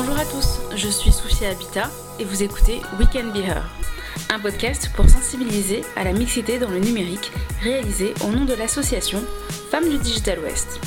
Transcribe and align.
Bonjour 0.00 0.16
à 0.16 0.24
tous, 0.24 0.60
je 0.76 0.86
suis 0.86 1.10
Sophia 1.10 1.50
Habitat 1.50 1.90
et 2.20 2.24
vous 2.24 2.44
écoutez 2.44 2.80
We 3.00 3.08
Can 3.12 3.32
Be 3.34 3.38
Her, 3.38 3.64
un 4.30 4.38
podcast 4.38 4.92
pour 4.94 5.10
sensibiliser 5.10 5.82
à 5.96 6.04
la 6.04 6.12
mixité 6.12 6.60
dans 6.60 6.70
le 6.70 6.78
numérique 6.78 7.32
réalisé 7.64 8.14
au 8.24 8.28
nom 8.28 8.44
de 8.44 8.54
l'association 8.54 9.20
Femmes 9.72 9.88
du 9.88 9.98
Digital 9.98 10.38
West. 10.38 10.78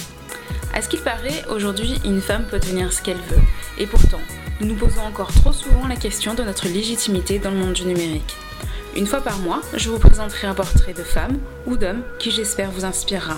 À 0.73 0.81
ce 0.81 0.87
qu'il 0.87 1.01
paraît, 1.01 1.43
aujourd'hui, 1.49 1.99
une 2.05 2.21
femme 2.21 2.45
peut 2.49 2.57
devenir 2.57 2.93
ce 2.93 3.01
qu'elle 3.01 3.17
veut, 3.17 3.41
et 3.77 3.85
pourtant, 3.85 4.21
nous 4.61 4.67
nous 4.67 4.75
posons 4.75 5.01
encore 5.01 5.33
trop 5.33 5.51
souvent 5.51 5.87
la 5.87 5.97
question 5.97 6.33
de 6.33 6.43
notre 6.43 6.69
légitimité 6.69 7.37
dans 7.37 7.51
le 7.51 7.57
monde 7.57 7.73
du 7.73 7.83
numérique. 7.83 8.37
Une 8.95 9.07
fois 9.07 9.19
par 9.19 9.39
mois, 9.39 9.61
je 9.75 9.89
vous 9.89 9.99
présenterai 9.99 10.47
un 10.47 10.55
portrait 10.55 10.93
de 10.93 11.03
femme 11.03 11.37
ou 11.65 11.75
d'homme 11.75 12.03
qui 12.17 12.31
j'espère 12.31 12.71
vous 12.71 12.85
inspirera. 12.85 13.37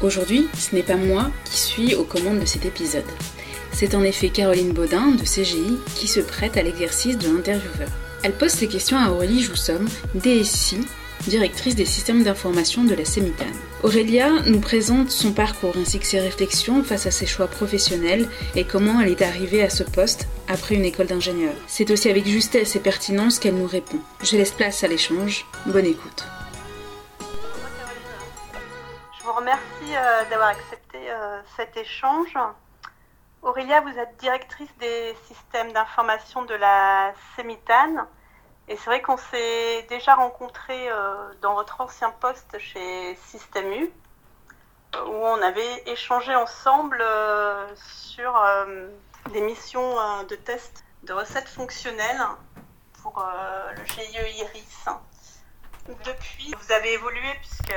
Aujourd'hui, 0.00 0.46
ce 0.56 0.76
n'est 0.76 0.84
pas 0.84 0.94
moi 0.94 1.28
qui 1.44 1.58
suis 1.58 1.94
aux 1.96 2.04
commandes 2.04 2.38
de 2.38 2.46
cet 2.46 2.64
épisode. 2.64 3.02
C'est 3.72 3.94
en 3.94 4.02
effet 4.02 4.28
Caroline 4.28 4.72
Baudin 4.72 5.08
de 5.08 5.24
CGI 5.24 5.78
qui 5.96 6.06
se 6.06 6.20
prête 6.20 6.56
à 6.56 6.62
l'exercice 6.62 7.18
de 7.18 7.28
l'intervieweur. 7.28 7.88
Elle 8.22 8.32
pose 8.32 8.50
ses 8.50 8.68
questions 8.68 8.98
à 8.98 9.10
Aurélie 9.10 9.42
Joussomme, 9.42 9.88
DSI, 10.14 10.86
directrice 11.28 11.74
des 11.74 11.84
systèmes 11.84 12.22
d'information 12.22 12.84
de 12.84 12.94
la 12.94 13.04
CEMITAN. 13.04 13.46
Aurélia 13.82 14.30
nous 14.46 14.60
présente 14.60 15.10
son 15.10 15.32
parcours 15.32 15.74
ainsi 15.76 15.98
que 15.98 16.06
ses 16.06 16.20
réflexions 16.20 16.82
face 16.84 17.06
à 17.06 17.10
ses 17.10 17.26
choix 17.26 17.48
professionnels 17.48 18.28
et 18.54 18.64
comment 18.64 19.00
elle 19.00 19.08
est 19.08 19.22
arrivée 19.22 19.62
à 19.62 19.70
ce 19.70 19.82
poste 19.82 20.28
après 20.48 20.74
une 20.74 20.84
école 20.84 21.06
d'ingénieur. 21.06 21.54
C'est 21.66 21.90
aussi 21.90 22.08
avec 22.10 22.26
justesse 22.26 22.76
et 22.76 22.80
pertinence 22.80 23.38
qu'elle 23.38 23.56
nous 23.56 23.66
répond. 23.66 23.98
Je 24.22 24.36
laisse 24.36 24.52
place 24.52 24.84
à 24.84 24.88
l'échange. 24.88 25.46
Bonne 25.66 25.86
écoute. 25.86 26.24
Je 29.18 29.24
vous 29.24 29.32
remercie 29.32 29.96
euh, 29.96 30.30
d'avoir 30.30 30.50
accepté 30.50 30.98
euh, 31.10 31.40
cet 31.56 31.76
échange. 31.76 32.36
Aurélia, 33.42 33.80
vous 33.80 33.98
êtes 33.98 34.16
directrice 34.18 34.70
des 34.78 35.16
systèmes 35.26 35.72
d'information 35.72 36.42
de 36.42 36.54
la 36.54 37.12
CEMITAN. 37.34 38.06
Et 38.68 38.76
c'est 38.76 38.84
vrai 38.84 39.02
qu'on 39.02 39.16
s'est 39.16 39.82
déjà 39.88 40.14
rencontrés 40.14 40.88
euh, 40.88 41.34
dans 41.40 41.54
votre 41.54 41.80
ancien 41.80 42.10
poste 42.10 42.56
chez 42.60 43.16
Système 43.16 43.72
U, 43.72 43.90
où 44.94 45.10
on 45.10 45.42
avait 45.42 45.82
échangé 45.86 46.32
ensemble 46.36 46.98
euh, 47.00 47.66
sur 47.74 48.36
euh, 48.36 48.88
des 49.32 49.40
missions 49.40 50.22
de 50.28 50.36
test 50.36 50.84
de 51.02 51.12
recettes 51.12 51.48
fonctionnelles 51.48 52.22
pour 53.02 53.26
le 53.76 53.84
GIE 53.86 54.38
Iris. 54.38 54.84
Depuis, 56.04 56.54
vous 56.60 56.72
avez 56.72 56.92
évolué 56.92 57.34
puisque 57.40 57.74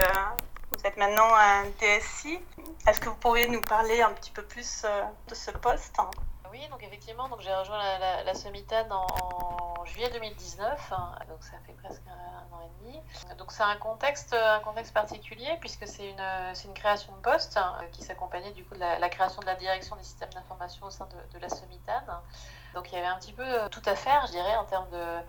vous 0.72 0.86
êtes 0.86 0.98
maintenant 0.98 1.34
un 1.34 1.66
DSI. 1.80 2.40
Est-ce 2.88 3.00
que 3.00 3.10
vous 3.10 3.16
pourriez 3.16 3.48
nous 3.48 3.62
parler 3.62 4.02
un 4.02 4.12
petit 4.12 4.32
peu 4.32 4.44
plus 4.44 4.86
de 5.28 5.36
ce 5.36 5.52
poste? 5.52 5.98
Oui, 6.52 6.68
donc 6.70 6.84
effectivement, 6.84 7.28
donc 7.28 7.42
j'ai 7.42 7.54
rejoint 7.54 7.78
la, 7.78 8.24
la, 8.24 8.34
en, 8.92 9.75
juillet 9.86 10.10
2019, 10.12 10.92
hein, 10.92 11.16
donc 11.30 11.44
ça 11.44 11.58
fait 11.66 11.74
presque 11.74 12.02
un, 12.08 12.56
an 12.56 12.62
et 12.62 12.86
demi. 12.86 13.00
Donc 13.38 13.52
c'est 13.52 13.64
un 13.64 13.76
contexte, 13.78 14.34
un 14.34 14.60
contexte 14.60 14.94
particulier 14.94 15.58
puisque 15.60 15.88
c'est 15.88 16.10
une, 16.10 16.22
une 16.66 16.74
création 16.74 17.14
de 17.14 17.22
poste 17.22 17.58
hein, 17.58 17.76
qui 17.92 18.04
s'accompagnait 18.04 18.52
du 18.52 18.64
coup 18.64 18.76
de 18.76 18.80
la, 18.80 19.10
création 19.10 19.42
de 19.42 19.46
la 19.46 19.56
direction 19.56 19.96
des 19.96 20.04
systèmes 20.04 20.30
d'information 20.30 20.86
au 20.86 20.90
sein 20.90 21.08
de, 21.34 21.40
la 21.40 21.50
Somitane. 21.50 22.22
Donc 22.76 22.92
il 22.92 22.96
y 22.96 22.98
avait 22.98 23.08
un 23.08 23.18
petit 23.18 23.32
peu 23.32 23.44
euh, 23.44 23.70
tout 23.70 23.82
à 23.86 23.96
faire, 23.96 24.26
je 24.28 24.34
dirais, 24.34 24.56
en 24.58 24.66
termes 24.66 24.88
euh, 24.94 25.22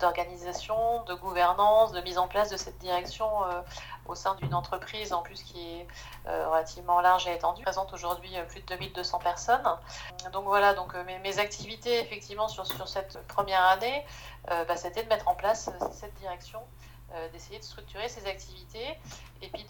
d'organisation, 0.00 1.04
de, 1.04 1.14
gouvernance, 1.14 1.92
de 1.92 2.00
mise 2.00 2.16
en 2.16 2.26
place 2.26 2.50
de 2.50 2.56
cette 2.56 2.78
direction 2.78 3.44
euh, 3.44 3.60
au 4.06 4.14
sein 4.14 4.34
d'une 4.36 4.54
entreprise 4.54 5.12
en 5.12 5.22
plus 5.22 5.42
qui 5.42 5.60
est 5.60 5.86
relativement 6.26 7.00
large 7.00 7.26
et 7.28 7.34
étendue, 7.34 7.62
présente 7.62 7.92
aujourd'hui 7.92 8.30
plus 8.48 8.60
de 8.60 8.66
2200 8.66 9.18
personnes. 9.18 9.76
Donc 10.32 10.44
voilà, 10.44 10.74
donc 10.74 10.94
mes, 10.94 11.38
activités 11.38 12.00
effectivement 12.00 12.48
sur, 12.48 12.66
sur 12.66 12.88
cette 12.88 13.24
première 13.28 13.64
année, 13.64 13.79
bah, 14.48 14.76
c'était 14.76 15.02
de 15.02 15.08
mettre 15.08 15.28
en 15.28 15.34
place 15.34 15.70
cette 15.92 16.14
direction. 16.14 16.60
euh, 16.60 16.99
d'essayer 17.32 17.58
de 17.58 17.64
structurer 17.64 18.08
ses 18.08 18.26
activités 18.26 18.96
et 19.42 19.48
puis 19.48 19.66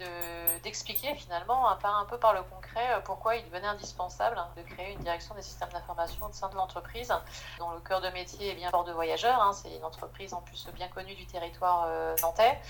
d'expliquer 0.63 1.15
finalement 1.15 1.69
un, 1.69 1.79
un 1.83 2.05
peu 2.05 2.19
par 2.19 2.35
le 2.35 2.43
concret 2.43 2.93
euh, 2.93 3.01
pourquoi 3.01 3.37
il 3.37 3.45
devenait 3.47 3.69
indispensable 3.69 4.37
de 4.57 4.63
créer 4.63 4.93
une 4.93 5.01
direction 5.01 5.35
des 5.35 5.43
systèmes 5.43 5.69
d'information 5.71 6.27
au 6.27 6.33
sein 6.33 6.49
de 6.49 6.57
l'entreprise 6.57 7.13
dont 7.59 7.71
le 7.71 7.81
cœur 7.81 8.01
de 8.01 8.09
métier 8.09 8.51
est 8.51 8.55
bien 8.55 8.71
port 8.71 8.85
de 8.85 8.93
voyageurs. 8.93 9.41
Hein. 9.41 9.53
c'est 9.53 9.75
une 9.75 9.85
entreprise 9.85 10.35
en 10.35 10.41
plus 10.41 10.67
bien 10.75 10.89
connue 10.89 11.15
du 11.15 11.27
territoire 11.27 11.85
euh, 11.87 12.15
nantais, 12.23 12.61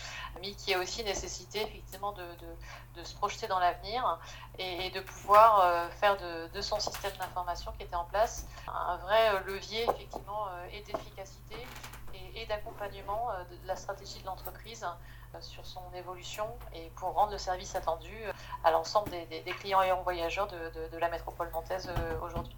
mais 0.41 0.53
qui 0.53 0.75
a 0.75 0.79
aussi 0.79 1.03
nécessité 1.05 1.63
effectivement 1.63 2.13
de, 2.13 2.23
de, 2.97 3.05
se 3.05 3.15
projeter 3.15 3.47
dans 3.47 3.59
l'avenir 3.59 4.19
et, 4.59 4.91
de 4.91 5.01
pouvoir 5.01 5.91
faire 5.93 6.19
de, 6.19 6.49
de 6.49 6.61
son 6.61 6.79
système 6.79 7.13
d'information 7.19 7.73
qui 7.73 7.85
était 7.85 7.97
en 7.97 8.05
place 8.05 8.47
un 8.69 8.99
vrai 8.99 9.43
levier 9.47 9.85
effectivement 9.85 10.49
et 10.71 10.83
d'efficacité 10.83 11.57
et, 12.35 12.47
d'accompagnement 12.47 13.31
euh, 13.31 13.45
de 13.45 13.67
la 13.67 13.77
stratégie 13.77 14.21
de 14.21 14.27
l'entreprise 14.27 14.85
euh, 14.85 15.39
sur 15.41 15.65
son 15.67 15.83
évolution 15.95 16.47
et 16.75 16.91
pour 16.97 17.15
rendre 17.15 17.33
le 17.33 17.39
service 17.39 17.75
attendu 17.75 18.13
euh, 18.25 18.33
à 18.65 18.71
l'ensemble 18.71 19.11
des, 19.11 19.43
clients 19.59 19.83
et 19.83 19.93
voyageurs 20.03 20.49
de, 20.49 20.97
la 20.99 21.09
métropole 21.09 21.51
nantaise 21.53 21.91
aujourd'hui. 22.23 22.57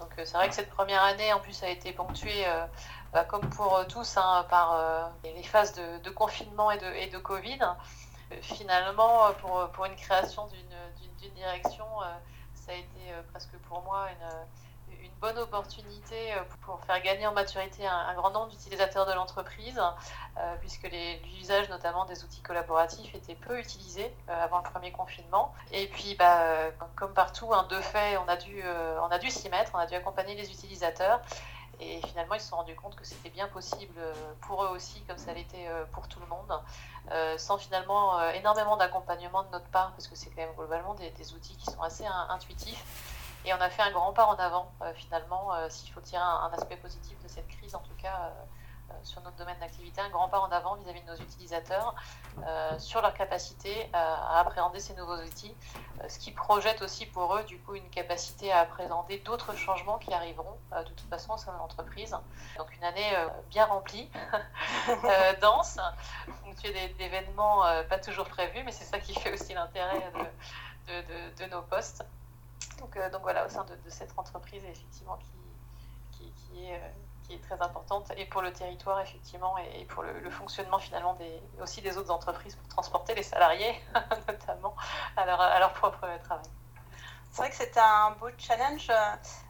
Donc 0.00 0.10
c'est 0.16 0.32
vrai 0.32 0.48
que 0.48 0.54
cette 0.54 0.70
première 0.70 1.02
année 1.02 1.32
en 1.32 1.40
plus 1.40 1.62
a 1.62 1.68
été 1.68 1.92
ponctuée, 1.92 2.44
bah, 3.12 3.24
comme 3.24 3.48
pour 3.50 3.86
tous, 3.86 4.16
hein, 4.16 4.44
par 4.50 5.12
les 5.22 5.42
phases 5.42 5.72
de, 5.74 6.10
confinement 6.10 6.70
et 6.70 6.78
de, 7.08 7.18
Covid. 7.18 7.60
Finalement, 8.42 9.32
pour, 9.40 9.68
pour 9.70 9.84
une 9.84 9.94
création 9.94 10.48
d'une 10.48 11.30
direction, 11.34 11.86
ça 12.54 12.72
a 12.72 12.74
été 12.74 13.14
presque 13.30 13.56
pour 13.68 13.82
moi 13.82 14.08
une 14.10 14.28
bonne 15.20 15.38
opportunité 15.38 16.32
euh, 16.32 16.40
pour 16.62 16.80
faire 16.84 17.00
gagner 17.02 17.26
en 17.26 17.32
maturité 17.32 17.86
un, 17.86 18.14
grand 18.14 18.30
nombre 18.30 18.48
d'utilisateurs 18.48 19.06
de 19.06 19.12
l'entreprise, 19.12 19.80
euh, 20.38 20.56
puisque 20.60 20.88
l'usage 21.36 21.68
notamment 21.68 22.04
des 22.04 22.24
outils 22.24 22.42
collaboratifs 22.42 23.14
était 23.14 23.34
peu 23.34 23.58
utilisé 23.58 24.14
euh, 24.28 24.44
avant 24.44 24.58
le 24.58 24.64
premier 24.64 24.92
confinement. 24.92 25.54
Et 25.72 25.86
puis, 25.88 26.14
bah, 26.14 26.70
comme 26.96 27.12
partout, 27.12 27.52
hein, 27.52 27.66
de 27.70 27.80
fait, 27.80 28.16
on 28.18 28.28
a 28.28 28.36
dû, 28.36 28.62
dû 29.20 29.30
s'y 29.30 29.48
mettre, 29.48 29.72
on 29.74 29.78
a 29.78 29.86
dû 29.86 29.94
accompagner 29.94 30.34
les 30.34 30.50
utilisateurs. 30.50 31.20
Et 31.80 32.00
finalement, 32.06 32.34
ils 32.34 32.40
se 32.40 32.48
sont 32.48 32.56
rendus 32.56 32.76
compte 32.76 32.94
que 32.94 33.04
c'était 33.04 33.30
bien 33.30 33.48
possible 33.48 34.00
pour 34.42 34.62
eux 34.64 34.68
aussi, 34.68 35.02
comme 35.08 35.18
ça 35.18 35.32
l'était 35.32 35.68
pour 35.92 36.06
tout 36.06 36.20
le 36.20 36.26
monde, 36.26 36.60
sans 37.36 37.58
finalement 37.58 38.20
énormément 38.30 38.76
d'accompagnement 38.76 39.42
de 39.42 39.48
notre 39.50 39.66
part, 39.66 39.90
parce 39.90 40.06
que 40.06 40.14
c'est 40.14 40.30
quand 40.30 40.42
même 40.42 40.54
globalement 40.56 40.94
des 40.94 41.32
outils 41.34 41.56
qui 41.56 41.66
sont 41.66 41.82
assez 41.82 42.06
intuitifs 42.06 42.84
et 43.44 43.52
on 43.52 43.60
a 43.60 43.68
fait 43.68 43.82
un 43.82 43.90
grand 43.90 44.12
pas 44.12 44.26
en 44.26 44.36
avant, 44.36 44.72
euh, 44.82 44.92
finalement, 44.94 45.54
euh, 45.54 45.68
s'il 45.68 45.92
faut 45.92 46.00
tirer 46.00 46.22
un, 46.22 46.50
aspect 46.56 46.76
positif 46.76 47.20
de 47.22 47.28
cette 47.28 47.48
crise, 47.48 47.74
en 47.74 47.80
tout 47.80 47.94
cas 48.00 48.32
euh, 48.90 48.94
sur 49.02 49.20
notre 49.20 49.36
domaine 49.36 49.58
d'activité, 49.58 50.00
un 50.00 50.08
grand 50.08 50.28
pas 50.28 50.40
en 50.40 50.50
avant 50.50 50.76
vis-à-vis 50.76 51.02
de 51.02 51.06
nos 51.06 51.16
utilisateurs 51.16 51.94
sur 52.78 53.00
leur 53.00 53.14
capacité 53.14 53.88
à, 53.92 54.40
appréhender 54.40 54.78
ces 54.78 54.94
nouveaux 54.94 55.16
outils, 55.16 55.54
ce 56.08 56.18
qui 56.18 56.32
projette 56.32 56.82
aussi 56.82 57.06
pour 57.06 57.34
eux, 57.34 57.42
du 57.44 57.58
coup, 57.58 57.74
une 57.74 57.88
capacité 57.90 58.52
à 58.52 58.60
appréhender 58.60 59.18
d'autres 59.18 59.56
changements 59.56 59.98
qui 59.98 60.12
arriveront 60.12 60.56
de 60.70 60.90
toute 60.90 61.08
façon 61.08 61.32
au 61.32 61.36
sein 61.38 61.52
de 61.52 61.58
l'entreprise. 61.58 62.16
Donc 62.58 62.74
une 62.76 62.84
année 62.84 63.10
bien 63.50 63.64
remplie, 63.66 64.10
dense, 65.40 65.78
ponctuée 66.44 66.94
d'événements 66.98 67.62
pas 67.88 67.98
toujours 67.98 68.28
prévus, 68.28 68.62
mais 68.64 68.72
c'est 68.72 68.84
ça 68.84 68.98
qui 68.98 69.14
fait 69.14 69.32
aussi 69.32 69.54
l'intérêt 69.54 70.12
de, 70.86 71.46
nos 71.46 71.62
postes. 71.62 72.04
Euh, 72.96 73.10
donc, 73.10 73.22
voilà, 73.22 73.46
au 73.46 73.48
sein 73.48 73.64
de, 73.64 73.90
cette 73.90 74.16
entreprise, 74.16 74.62
effectivement, 74.64 75.18
qui, 76.12 76.32
qui, 76.32 76.66
est, 76.66 76.74
euh, 76.74 76.88
qui, 77.24 77.34
est, 77.34 77.38
très 77.38 77.60
importante, 77.60 78.12
et 78.16 78.26
pour 78.26 78.42
le 78.42 78.52
territoire, 78.52 79.00
effectivement, 79.00 79.56
et, 79.58 79.84
pour 79.86 80.02
le, 80.02 80.30
fonctionnement, 80.30 80.78
finalement, 80.78 81.14
des, 81.14 81.42
aussi 81.60 81.82
des 81.82 81.96
autres 81.96 82.10
entreprises 82.10 82.56
pour 82.56 82.68
transporter 82.68 83.14
les 83.14 83.22
salariés, 83.22 83.80
notamment, 84.28 84.74
à 85.16 85.26
leur, 85.26 85.40
à 85.40 85.58
leur 85.58 85.72
propre 85.72 86.06
travail. 86.24 86.46
C'est 87.30 87.42
vrai 87.42 87.50
que 87.50 87.56
c'est 87.56 87.76
un 87.78 88.12
beau 88.12 88.28
challenge. 88.38 88.92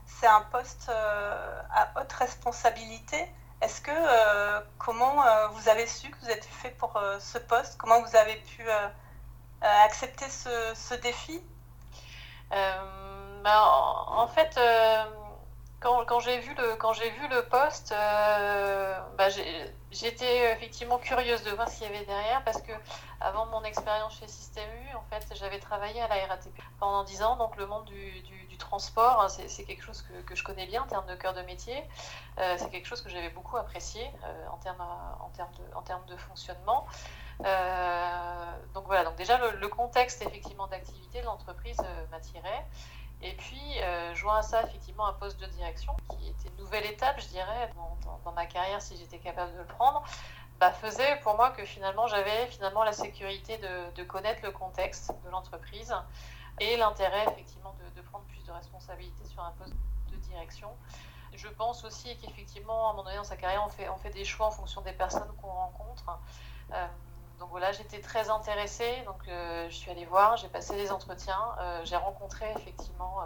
C'est 0.07 0.27
un 0.27 0.41
poste 0.43 0.89
euh, 0.89 1.63
à 1.71 2.01
haute 2.01 2.13
responsabilité. 2.13 3.29
Est-ce 3.61 3.81
que, 3.83 4.67
comment 4.79 5.23
vous 5.53 5.69
avez 5.69 5.87
su 5.87 6.11
que 6.11 6.19
vous 6.21 6.31
êtes 6.31 6.45
fait 6.45 6.71
pour 6.71 7.01
ce 7.19 7.39
poste? 7.39 7.77
Comment 7.79 8.01
vous 8.03 8.17
avez 8.17 8.37
pu 8.37 8.63
accepter 9.61 10.29
ce, 10.29 10.73
ce 10.75 10.95
défi? 10.95 11.43
Bah, 13.45 13.63
en, 14.09 14.27
fait, 14.27 14.57
euh, 14.57 15.05
quand, 15.81 16.19
j'ai 16.21 16.39
vu 16.41 16.55
le 16.55 16.77
quand 16.77 16.95
j'ai 16.95 17.11
vu 17.11 17.29
le 17.29 17.43
poste, 17.43 17.93
euh, 17.93 18.99
bah, 19.19 19.29
j'étais 19.91 20.51
effectivement 20.53 20.97
curieuse 20.97 21.43
de 21.43 21.51
voir 21.51 21.69
ce 21.69 21.77
qu'il 21.77 21.93
y 21.93 21.95
avait 21.95 22.07
derrière 22.07 22.43
parce 22.45 22.63
que 22.63 22.73
avant 23.21 23.45
mon 23.47 23.63
expérience 23.65 24.19
chez 24.19 24.29
Système 24.29 24.71
U, 24.91 24.97
en 24.97 25.03
fait, 25.11 25.27
j'avais 25.35 25.59
travaillé 25.59 26.01
à 26.01 26.09
la 26.09 26.27
RATP 26.27 26.59
pendant 26.81 27.05
10 27.05 27.23
ans, 27.23 27.37
donc 27.37 27.57
le 27.57 27.67
monde 27.67 27.85
du, 27.85 28.57
transport, 28.57 29.21
hein, 29.21 29.29
c'est 29.29 29.65
quelque 29.65 29.83
chose 29.83 30.03
que, 30.27 30.35
je 30.35 30.43
connais 30.43 30.67
bien 30.67 30.83
en 30.83 30.87
termes 30.87 31.07
de 31.07 31.15
cœur 31.15 31.35
de 31.35 31.43
métier. 31.43 31.85
Euh, 32.39 32.55
c'est 32.57 32.71
quelque 32.71 32.87
chose 32.87 33.03
que 33.03 33.11
j'avais 33.11 33.29
beaucoup 33.29 33.59
apprécié 33.59 34.11
en 34.51 34.57
termes 34.57 34.81
en 35.21 35.29
termes 35.37 35.53
de 35.59 35.77
en 35.77 35.83
termes 35.83 36.07
de 36.07 36.17
fonctionnement. 36.17 36.87
donc 38.75 38.85
voilà, 38.87 39.05
donc 39.05 39.17
déjà 39.17 39.37
le, 39.37 39.59
le 39.59 39.69
contexte 39.69 40.23
effectivement 40.23 40.67
d'activité 40.67 41.21
de 41.21 41.27
l'entreprise 41.27 41.77
m'attirait. 42.11 42.65
Et 43.25 43.33
puis, 43.33 43.81
joint 44.13 44.39
à 44.39 44.43
ça, 44.43 44.63
effectivement, 44.65 45.07
un 45.07 45.15
poste 45.15 45.41
de 45.41 45.47
direction, 45.47 45.97
qui 46.11 46.29
était 46.29 46.49
une 46.51 46.57
nouvelle 46.57 46.85
étape, 46.85 47.19
je 47.21 47.29
dirais, 47.29 47.73
dans, 48.25 48.33
ma 48.33 48.45
carrière, 48.45 48.83
si 48.83 48.97
j'étais 48.99 49.19
capable 49.19 49.55
de 49.55 49.59
le 49.59 49.65
prendre, 49.65 50.03
bah, 50.61 50.73
faisait 50.73 51.19
pour 51.23 51.35
moi 51.35 51.51
que 51.51 51.65
finalement, 51.65 52.07
j'avais 52.07 52.47
finalement 52.49 52.85
la 52.85 52.93
sécurité 52.93 53.59
de, 53.97 54.03
connaître 54.05 54.45
le 54.45 54.53
contexte 54.53 55.13
de 55.25 55.31
l'entreprise 55.31 55.95
et 56.61 56.77
l'intérêt, 56.77 57.25
effectivement, 57.33 57.75
de, 57.97 58.03
prendre 58.03 58.25
plus 58.27 58.45
de 58.45 58.53
responsabilités 58.53 59.25
sur 59.25 59.43
un 59.43 59.53
poste 59.53 59.75
de 60.11 60.17
direction. 60.17 60.69
Je 61.35 61.49
pense 61.49 61.83
aussi 61.85 62.17
qu'effectivement, 62.19 62.89
à 62.89 62.91
un 62.91 62.93
moment 62.93 63.05
donné 63.05 63.17
dans 63.17 63.25
sa 63.25 63.37
carrière, 63.37 63.65
on 63.67 63.71
fait, 63.71 63.89
on 63.89 63.97
fait 63.97 64.11
des 64.11 64.25
choix 64.25 64.47
en 64.49 64.51
fonction 64.51 64.83
des 64.83 64.93
personnes 64.93 65.33
qu'on 65.41 65.49
rencontre. 65.49 66.05
Euh, 66.73 66.87
j'étais 67.75 68.01
très 68.01 68.31
intéressée, 68.31 69.03
donc 69.05 69.29
euh, 69.29 69.69
je 69.69 69.75
suis 69.75 69.91
allée 69.91 70.07
voir, 70.07 70.37
j'ai 70.37 70.49
passé 70.49 70.75
des 70.77 70.91
entretiens, 70.91 71.41
euh, 71.61 71.81
j'ai 71.85 71.97
rencontré 71.97 72.47
effectivement, 72.57 73.17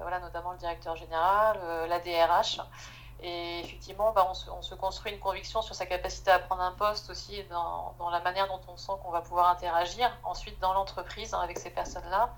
voilà, 0.00 0.18
notamment 0.18 0.50
le 0.52 0.58
directeur 0.58 0.96
général, 0.96 1.60
la 1.88 2.00
DRH, 2.00 2.58
et 3.22 3.60
effectivement, 3.60 4.12
bah, 4.12 4.30
on, 4.30 4.62
se, 4.62 4.74
construit 4.74 5.12
une 5.12 5.18
conviction 5.18 5.62
sur 5.62 5.74
sa 5.74 5.86
capacité 5.86 6.30
à 6.30 6.38
prendre 6.38 6.62
un 6.62 6.72
poste 6.72 7.08
aussi 7.08 7.42
dans, 7.44 7.94
dans 7.98 8.10
la 8.10 8.20
manière 8.20 8.46
dont 8.46 8.60
on 8.68 8.76
sent 8.76 8.92
qu'on 9.02 9.10
va 9.10 9.22
pouvoir 9.22 9.48
interagir 9.48 10.10
ensuite 10.22 10.58
dans 10.60 10.74
l'entreprise 10.74 11.32
hein, 11.32 11.40
avec 11.40 11.58
ces 11.58 11.70
personnes-là. 11.70 12.34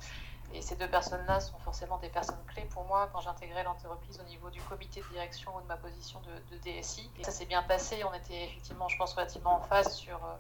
Et 0.54 0.62
ces 0.62 0.76
deux 0.76 0.88
personnes-là 0.88 1.40
sont 1.40 1.58
forcément 1.58 1.98
des 1.98 2.08
personnes 2.08 2.42
clés 2.46 2.64
pour 2.70 2.84
moi 2.84 3.10
quand 3.12 3.20
j'intégrais 3.20 3.64
l'entreprise 3.64 4.18
au 4.20 4.28
niveau 4.28 4.48
du 4.50 4.62
comité 4.62 5.02
de 5.02 5.08
direction 5.08 5.54
ou 5.56 5.60
de 5.60 5.66
ma 5.66 5.76
position 5.76 6.20
de, 6.20 6.56
de 6.56 6.62
DSI. 6.62 7.10
Et 7.18 7.24
ça 7.24 7.32
s'est 7.32 7.44
bien 7.44 7.62
passé. 7.62 8.02
On 8.04 8.14
était 8.14 8.44
effectivement, 8.44 8.88
je 8.88 8.96
pense, 8.96 9.12
relativement 9.14 9.56
en 9.56 9.60
phase 9.60 9.92
sur, 9.94 10.16
euh, 10.16 10.36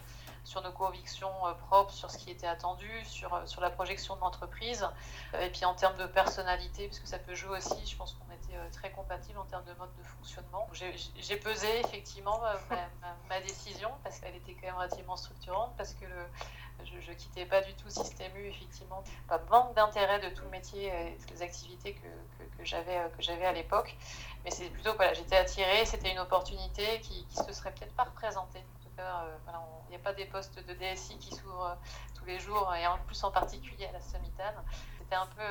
sur 0.48 0.62
nos 0.62 0.72
convictions 0.72 1.30
euh, 1.46 1.52
propres, 1.52 1.92
sur 1.92 2.10
ce 2.10 2.16
qui 2.16 2.30
était 2.30 2.46
attendu, 2.46 2.90
sur, 3.04 3.34
euh, 3.34 3.44
sur 3.44 3.60
la 3.60 3.68
projection 3.68 4.16
de 4.16 4.20
l'entreprise. 4.20 4.88
Et 5.40 5.50
puis 5.50 5.64
en 5.66 5.74
termes 5.74 5.96
de 5.98 6.06
personnalité, 6.06 6.88
parce 6.88 7.00
que 7.00 7.06
ça 7.06 7.18
peut 7.18 7.34
jouer 7.34 7.58
aussi, 7.58 7.86
je 7.86 7.96
pense 7.96 8.14
qu'on 8.14 8.32
était 8.32 8.58
très 8.72 8.90
compatibles 8.90 9.38
en 9.38 9.44
termes 9.44 9.64
de 9.64 9.74
mode 9.74 9.94
de 9.98 10.02
fonctionnement. 10.02 10.66
J'ai 10.72 11.36
pesé 11.36 11.68
effectivement 11.80 12.40
ma, 13.28 13.40
décision 13.40 13.90
parce 14.02 14.20
qu'elle 14.20 14.34
était 14.36 14.54
quand 14.54 14.66
même 14.66 14.76
relativement 14.76 15.16
structurante, 15.16 15.74
parce 15.76 15.92
que 15.92 16.06
je 16.84 17.10
ne 17.10 17.16
quittais 17.16 17.46
pas 17.46 17.60
du 17.60 17.74
tout 17.74 17.90
Système 17.90 18.34
U, 18.36 18.46
effectivement. 18.46 19.02
Pas 19.28 19.40
manque 19.50 19.74
d'intérêt 19.74 20.20
de 20.20 20.34
tout 20.34 20.44
le 20.44 20.50
métier 20.50 20.86
et 20.86 21.18
les 21.30 21.42
activités 21.42 21.94
que, 21.94 22.00
que, 22.00 22.74
euh, 22.74 23.08
que 23.08 23.22
j'avais 23.22 23.44
à 23.44 23.52
l'époque. 23.52 23.96
Mais 24.44 24.50
c'est 24.50 24.70
plutôt 24.70 24.94
voilà, 24.94 25.14
j'étais 25.14 25.36
attirée, 25.36 25.84
c'était 25.84 26.10
une 26.10 26.18
opportunité 26.18 27.00
qui 27.00 27.26
ne 27.36 27.42
se 27.44 27.52
serait 27.52 27.72
peut-être 27.72 27.94
pas 27.94 28.04
représentée. 28.04 28.62
Euh, 28.98 29.38
il 29.86 29.90
n'y 29.90 29.96
a 29.96 30.00
pas 30.00 30.12
des 30.12 30.26
postes 30.26 30.58
de 30.58 30.74
DSI 30.74 31.18
qui 31.18 31.34
s'ouvrent 31.34 31.70
euh, 31.70 32.18
tous 32.18 32.24
les 32.24 32.38
jours, 32.38 32.74
et 32.74 32.86
en 32.86 32.98
plus 32.98 33.22
en 33.24 33.30
particulier 33.30 33.86
à 33.86 33.92
la 33.92 34.00
Sommitane. 34.00 34.62
C'était 34.98 35.16
un 35.16 35.26
peu 35.26 35.42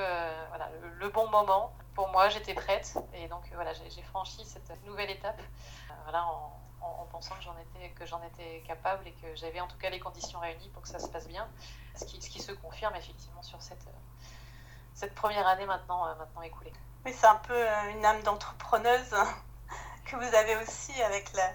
voilà, 0.49 0.69
le, 0.99 1.09
bon 1.09 1.27
moment. 1.29 1.73
Pour 1.95 2.09
moi, 2.09 2.29
j'étais 2.29 2.53
prête, 2.53 2.95
et 3.13 3.27
donc 3.27 3.49
voilà, 3.55 3.73
j'ai 3.73 4.03
franchi 4.03 4.45
cette 4.45 4.71
nouvelle 4.85 5.09
étape 5.09 5.41
voilà, 6.05 6.27
en, 6.27 6.57
en, 6.81 7.05
pensant 7.05 7.35
que 7.35 7.41
j'en 7.43 7.55
étais, 7.57 7.87
étais 8.27 8.63
capable 8.65 9.07
et 9.07 9.11
que 9.13 9.35
j'avais 9.35 9.59
en 9.59 9.67
tout 9.67 9.77
cas 9.77 9.89
les 9.89 9.99
conditions 9.99 10.39
réunies 10.39 10.69
pour 10.69 10.83
que 10.83 10.89
ça 10.89 10.99
se 10.99 11.07
passe 11.07 11.27
bien. 11.27 11.47
Ce 11.95 12.05
qui, 12.05 12.41
se 12.41 12.51
confirme 12.51 12.95
effectivement 12.95 13.41
sur 13.41 13.59
cette, 13.61 15.13
première 15.15 15.47
année 15.47 15.65
maintenant, 15.65 16.07
euh, 16.07 16.15
maintenant 16.15 16.41
écoulée. 16.41 16.73
Oui, 17.05 17.13
c'est 17.13 17.27
un 17.27 17.35
peu 17.35 17.55
euh, 17.55 17.91
une 17.91 18.05
âme 18.05 18.21
d'entrepreneuse 18.23 19.15
que 20.05 20.15
vous 20.15 20.35
avez 20.35 20.55
aussi 20.57 21.01
avec 21.01 21.33
la, 21.33 21.51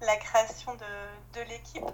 la 0.00 0.16
création 0.16 0.74
de, 0.74 1.40
de 1.40 1.40
l'équipe. 1.48 1.84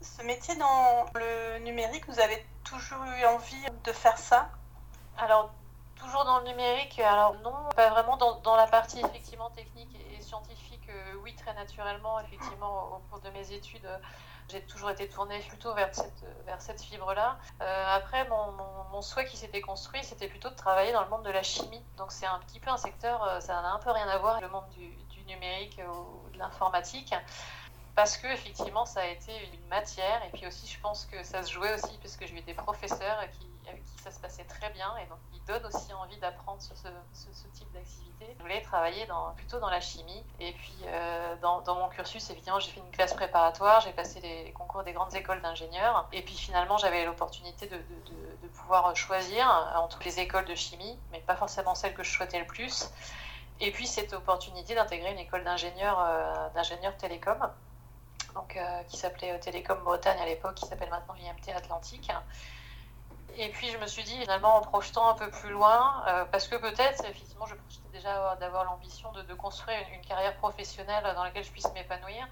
Ce 0.00 0.22
métier 0.22 0.54
dans 0.56 1.06
le 1.14 1.58
numérique, 1.60 2.06
vous 2.08 2.20
avez 2.20 2.46
toujours 2.64 3.02
eu 3.04 3.24
envie 3.26 3.66
de 3.84 3.92
faire 3.92 4.18
ça? 4.18 4.50
Alors, 5.16 5.50
toujours 5.96 6.24
dans 6.24 6.38
le 6.40 6.44
numérique, 6.44 6.98
alors 7.00 7.34
non, 7.40 7.54
pas 7.74 7.90
vraiment 7.90 8.16
dans, 8.16 8.40
dans 8.40 8.54
la 8.56 8.66
partie 8.66 9.00
effectivement 9.00 9.50
technique 9.50 9.90
et 10.12 10.22
scientifique 10.22 10.68
oui, 11.22 11.34
très 11.34 11.54
naturellement, 11.54 12.20
effectivement, 12.20 12.96
au 12.96 12.98
cours 13.10 13.20
de 13.20 13.30
mes 13.30 13.52
études, 13.52 13.84
euh, 13.84 13.98
j'ai 14.48 14.62
toujours 14.62 14.90
été 14.90 15.08
tournée 15.08 15.40
plutôt 15.40 15.74
vers 15.74 15.94
cette, 15.94 16.24
vers 16.46 16.60
cette 16.62 16.80
fibre-là. 16.80 17.38
Euh, 17.60 17.84
après, 17.88 18.26
mon, 18.28 18.52
mon, 18.92 19.02
souhait 19.02 19.26
qui 19.26 19.36
s'était 19.36 19.60
construit, 19.60 20.02
c'était 20.04 20.28
plutôt 20.28 20.48
de 20.48 20.54
travailler 20.54 20.92
dans 20.92 21.02
le 21.02 21.08
monde 21.08 21.22
de 21.24 21.30
la 21.30 21.42
chimie. 21.42 21.82
Donc 21.96 22.12
c'est 22.12 22.26
un 22.26 22.38
petit 22.40 22.60
peu 22.60 22.70
un 22.70 22.76
secteur, 22.76 23.22
euh, 23.24 23.40
ça 23.40 23.60
n'a 23.60 23.72
un 23.72 23.78
peu 23.78 23.90
rien 23.90 24.08
à 24.08 24.18
voir 24.18 24.36
avec 24.36 24.44
le 24.44 24.50
monde 24.50 24.68
du, 24.70 24.88
du 24.88 25.24
numérique 25.24 25.80
l'informatique 26.38 27.14
parce 27.94 28.16
que 28.16 28.28
effectivement 28.28 28.86
ça 28.86 29.00
a 29.00 29.06
été 29.06 29.32
une 29.52 29.68
matière 29.68 30.24
et 30.24 30.30
puis 30.30 30.46
aussi 30.46 30.66
je 30.68 30.78
pense 30.80 31.06
que 31.06 31.22
ça 31.24 31.42
se 31.42 31.52
jouait 31.52 31.74
aussi 31.74 31.98
parce 32.00 32.16
que 32.16 32.26
j'ai 32.26 32.36
eu 32.36 32.42
des 32.42 32.54
professeurs 32.54 33.18
avec 33.18 33.32
qui 33.32 33.48
ça 34.02 34.10
se 34.10 34.20
passait 34.20 34.44
très 34.44 34.70
bien 34.70 34.96
et 35.02 35.06
donc 35.06 35.18
ils 35.34 35.44
donnent 35.44 35.66
aussi 35.66 35.92
envie 35.92 36.16
d'apprendre 36.18 36.60
ce, 36.60 36.74
ce, 36.74 37.46
type 37.48 37.70
d'activité. 37.72 38.26
Je 38.36 38.42
voulais 38.42 38.62
travailler 38.62 39.06
plutôt 39.36 39.58
dans 39.58 39.68
la 39.68 39.80
chimie 39.80 40.24
et 40.40 40.52
puis 40.52 40.76
euh, 40.86 41.36
dans, 41.42 41.62
mon 41.74 41.88
cursus 41.88 42.30
évidemment 42.30 42.60
j'ai 42.60 42.70
fait 42.70 42.80
une 42.80 42.90
classe 42.90 43.14
préparatoire, 43.14 43.80
j'ai 43.80 43.92
passé 43.92 44.20
les, 44.20 44.52
concours 44.52 44.84
des 44.84 44.92
grandes 44.92 45.14
écoles 45.14 45.42
d'ingénieurs 45.42 46.08
et 46.12 46.22
puis 46.22 46.34
finalement 46.34 46.78
j'avais 46.78 47.04
l'opportunité 47.04 47.66
de, 47.66 47.78
pouvoir 48.54 48.94
choisir 48.96 49.46
entre 49.76 49.98
les 50.04 50.20
écoles 50.20 50.44
de 50.44 50.54
chimie 50.54 50.98
mais 51.10 51.20
pas 51.20 51.36
forcément 51.36 51.74
celle 51.74 51.94
que 51.94 52.02
je 52.02 52.10
souhaitais 52.10 52.38
le 52.38 52.46
plus. 52.46 52.90
Et 53.60 53.72
puis 53.72 53.86
cette 53.86 54.12
opportunité 54.12 54.74
d'intégrer 54.74 55.12
une 55.12 55.18
école 55.18 55.42
d'ingénieurs 55.42 56.00
euh, 56.00 56.48
d'ingénieurs 56.54 56.96
télécom 56.96 57.38
donc, 58.34 58.56
euh, 58.56 58.82
qui 58.84 58.96
s'appelait 58.96 59.32
euh, 59.32 59.38
Télécom 59.38 59.78
Bretagne 59.82 60.18
à 60.20 60.26
l'époque, 60.26 60.54
qui 60.54 60.66
s'appelle 60.66 60.90
maintenant 60.90 61.14
IMT 61.14 61.52
Atlantique. 61.56 62.10
Et 63.36 63.48
puis 63.50 63.70
je 63.70 63.78
me 63.78 63.86
suis 63.86 64.04
dit 64.04 64.20
finalement 64.20 64.56
en 64.56 64.60
projetant 64.60 65.08
un 65.08 65.14
peu 65.14 65.30
plus 65.30 65.50
loin, 65.50 66.02
parce 66.32 66.48
que 66.48 66.56
peut-être 66.56 67.04
effectivement 67.04 67.46
je 67.46 67.54
projetais 67.54 67.88
déjà 67.92 68.34
d'avoir 68.36 68.64
l'ambition 68.64 69.12
de, 69.12 69.34
construire 69.34 69.78
une, 69.92 70.00
carrière 70.00 70.34
professionnelle 70.36 71.04
dans 71.14 71.22
laquelle 71.22 71.44
je 71.44 71.50
puisse 71.52 71.72
m'épanouir. 71.72 72.26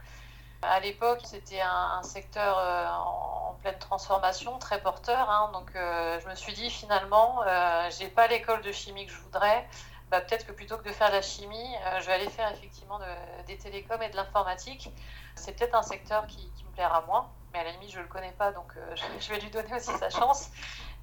À 0.62 0.80
l'époque 0.80 1.20
c'était 1.22 1.60
un, 1.60 2.02
secteur 2.02 2.58
en, 2.58 3.54
pleine 3.62 3.78
transformation, 3.78 4.58
très 4.58 4.80
porteur, 4.80 5.30
hein. 5.30 5.50
donc 5.52 5.70
je 5.74 6.28
me 6.28 6.34
suis 6.34 6.54
dit 6.54 6.70
finalement 6.70 7.42
j'ai 7.90 8.08
pas 8.08 8.26
l'école 8.26 8.62
de 8.62 8.72
chimie 8.72 9.06
que 9.06 9.12
je 9.12 9.20
voudrais, 9.20 9.68
bah, 10.10 10.20
peut-être 10.20 10.46
que 10.46 10.52
plutôt 10.52 10.78
que 10.78 10.84
de 10.84 10.92
faire 10.92 11.08
de 11.08 11.14
la 11.14 11.22
chimie, 11.22 11.74
je 12.00 12.06
vais 12.06 12.12
aller 12.12 12.28
faire 12.28 12.50
effectivement 12.52 13.00
des 13.46 13.58
télécoms 13.58 14.00
et 14.02 14.08
de 14.08 14.16
l'informatique. 14.16 14.90
C'est 15.36 15.52
peut-être 15.52 15.74
un 15.74 15.82
secteur 15.82 16.26
qui, 16.26 16.50
me 16.64 16.72
plaira 16.72 17.02
moins, 17.02 17.30
mais 17.52 17.60
à 17.60 17.64
la 17.64 17.70
limite, 17.72 17.90
je 17.90 17.98
ne 17.98 18.02
le 18.02 18.08
connais 18.08 18.32
pas, 18.32 18.52
donc 18.52 18.72
euh, 18.76 18.96
je 19.20 19.28
vais 19.30 19.38
lui 19.38 19.50
donner 19.50 19.74
aussi 19.74 19.92
sa 19.98 20.10
chance. 20.10 20.50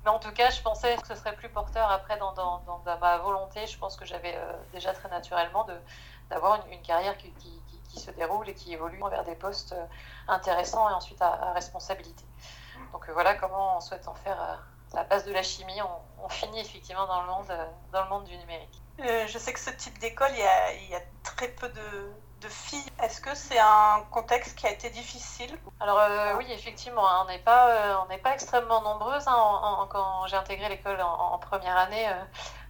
Mais 0.03 0.09
en 0.09 0.19
tout 0.19 0.31
cas, 0.33 0.49
je 0.49 0.61
pensais 0.61 0.97
que 0.97 1.07
ce 1.07 1.15
serait 1.15 1.35
plus 1.35 1.49
porteur 1.49 1.89
après 1.89 2.17
dans, 2.17 2.33
dans, 2.33 2.59
dans, 2.65 2.83
ma 2.99 3.17
volonté. 3.19 3.65
Je 3.67 3.77
pense 3.77 3.95
que 3.95 4.03
j'avais 4.03 4.35
euh, 4.35 4.53
déjà 4.73 4.91
très 4.93 5.07
naturellement 5.07 5.65
d'avoir 6.29 6.65
une, 6.69 6.81
carrière 6.81 7.17
qui, 7.17 7.31
qui, 7.31 7.99
se 7.99 8.09
déroule 8.11 8.49
et 8.49 8.55
qui 8.55 8.73
évolue 8.73 8.99
vers 9.09 9.23
des 9.23 9.35
postes 9.35 9.73
euh, 9.73 9.85
intéressants 10.27 10.89
et 10.89 10.93
ensuite 10.93 11.21
à, 11.21 11.53
responsabilité. 11.53 12.25
Donc 12.91 13.07
voilà 13.11 13.35
comment, 13.35 13.77
en 13.77 13.81
souhaitant 13.81 14.15
faire 14.15 14.65
la 14.93 15.03
base 15.03 15.25
de 15.25 15.31
la 15.31 15.43
chimie, 15.43 15.79
on, 16.21 16.27
finit 16.27 16.59
effectivement 16.59 17.05
dans 17.05 17.21
le 17.21 17.27
monde, 17.27 17.53
dans 17.91 18.03
le 18.03 18.09
monde 18.09 18.23
du 18.25 18.35
numérique. 18.37 18.82
Je 18.99 19.37
sais 19.37 19.53
que 19.53 19.59
ce 19.59 19.71
type 19.71 19.97
d'école, 19.99 20.29
il, 20.31 20.89
y 20.89 20.95
a, 20.95 21.01
très 21.23 21.47
peu 21.47 21.69
de, 21.69 22.47
filles. 22.49 22.83
Est-ce 23.01 23.21
que 23.21 23.33
c'est 23.35 23.57
un 23.57 24.03
contexte 24.11 24.57
qui 24.57 24.67
a 24.67 24.71
été 24.71 24.89
difficile 24.89 25.57
Alors 25.79 25.97
euh, 25.97 26.35
oui, 26.37 26.45
effectivement, 26.49 27.07
hein, 27.07 27.21
on 27.23 27.27
n'est 27.29 27.39
pas, 27.39 27.95
euh, 28.03 28.17
pas 28.21 28.33
extrêmement 28.33 28.81
nombreuses. 28.81 29.27
Hein. 29.27 29.87
quand 29.89 30.27
j'ai 30.27 30.35
intégré 30.35 30.67
l'école 30.67 30.99
en, 31.01 31.37
première 31.37 31.77
année, 31.77 32.05
euh, 32.09 32.23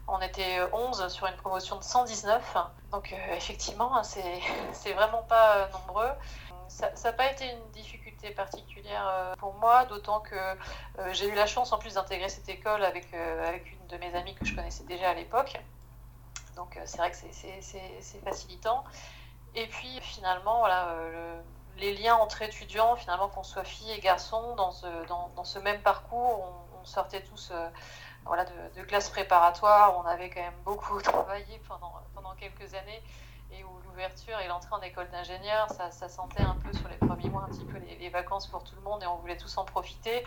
on 0.08 0.20
était 0.22 0.60
11 0.74 1.08
sur 1.08 1.26
une 1.26 1.36
promotion 1.38 1.78
de 1.78 1.84
119. 1.84 2.56
Donc 2.92 3.16
effectivement, 3.32 3.98
hein, 3.98 4.04
c'est, 4.04 4.42
c'est 4.74 4.94
vraiment 4.94 5.24
pas 5.24 5.68
nombreux. 5.70 6.12
Ça 6.68 6.92
n'a 7.04 7.14
pas 7.14 7.32
été 7.32 7.50
une 7.50 7.72
difficulté 7.72 8.30
particulière 8.30 9.36
pour 9.40 9.56
moi, 9.56 9.86
d'autant 9.86 10.20
que 10.20 10.36
j'ai 11.12 11.28
eu 11.28 11.36
la 11.36 11.48
chance 11.48 11.72
en 11.72 11.80
plus 11.80 11.96
d'intégrer 11.96 12.30
cette 12.30 12.50
école 12.50 12.84
avec, 12.84 13.12
avec 13.14 13.72
une 13.74 13.88
de 13.88 13.98
mes 13.98 14.14
amies 14.16 14.36
que 14.36 14.46
je 14.46 14.56
connaissais 14.56 14.84
déjà 14.84 15.10
à 15.10 15.14
l'époque. 15.16 15.60
Donc 16.56 16.80
c'est 16.86 16.98
vrai 16.98 17.12
que 17.12 17.18
c'est 17.18 18.24
facilitant. 18.24 18.84
Et 19.56 19.68
puis 19.68 20.00
finalement, 20.02 20.60
voilà, 20.60 20.90
euh, 20.90 21.42
les 21.78 21.96
liens 21.96 22.16
entre 22.16 22.42
étudiants, 22.42 22.96
finalement, 22.96 23.28
qu'on 23.30 23.44
soit 23.44 23.64
filles 23.64 23.92
et 23.92 24.00
garçons, 24.00 24.56
dans 24.56 24.72
ce, 24.72 25.60
même 25.60 25.82
parcours, 25.82 26.44
on, 26.80 26.86
sortait 26.86 27.24
tous 27.24 27.52
euh, 27.54 27.70
de, 28.26 28.82
de 28.82 28.86
classes 28.86 29.10
préparatoires, 29.10 29.98
on 29.98 30.06
avait 30.06 30.30
quand 30.30 30.42
même 30.42 30.60
beaucoup 30.66 31.02
travaillé 31.02 31.62
pendant, 31.68 31.94
quelques 32.38 32.74
années, 32.74 33.02
et 33.52 33.64
où 33.64 33.70
l'ouverture 33.86 34.38
et 34.40 34.48
l'entrée 34.48 34.74
en 34.74 34.82
école 34.82 35.10
d'ingénieur, 35.12 35.70
ça, 35.70 36.10
sentait 36.10 36.42
un 36.42 36.56
peu 36.56 36.74
sur 36.74 36.90
les 36.90 36.98
premiers 36.98 37.30
mois 37.30 37.44
un 37.44 37.50
petit 37.54 37.64
peu 37.64 37.78
les, 37.78 38.10
vacances 38.10 38.48
pour 38.48 38.64
tout 38.64 38.76
le 38.76 38.82
monde, 38.82 39.02
et 39.04 39.08
on 39.08 39.16
voulait 39.18 39.38
tous 39.38 39.56
en 39.58 39.66
profiter. 39.66 40.26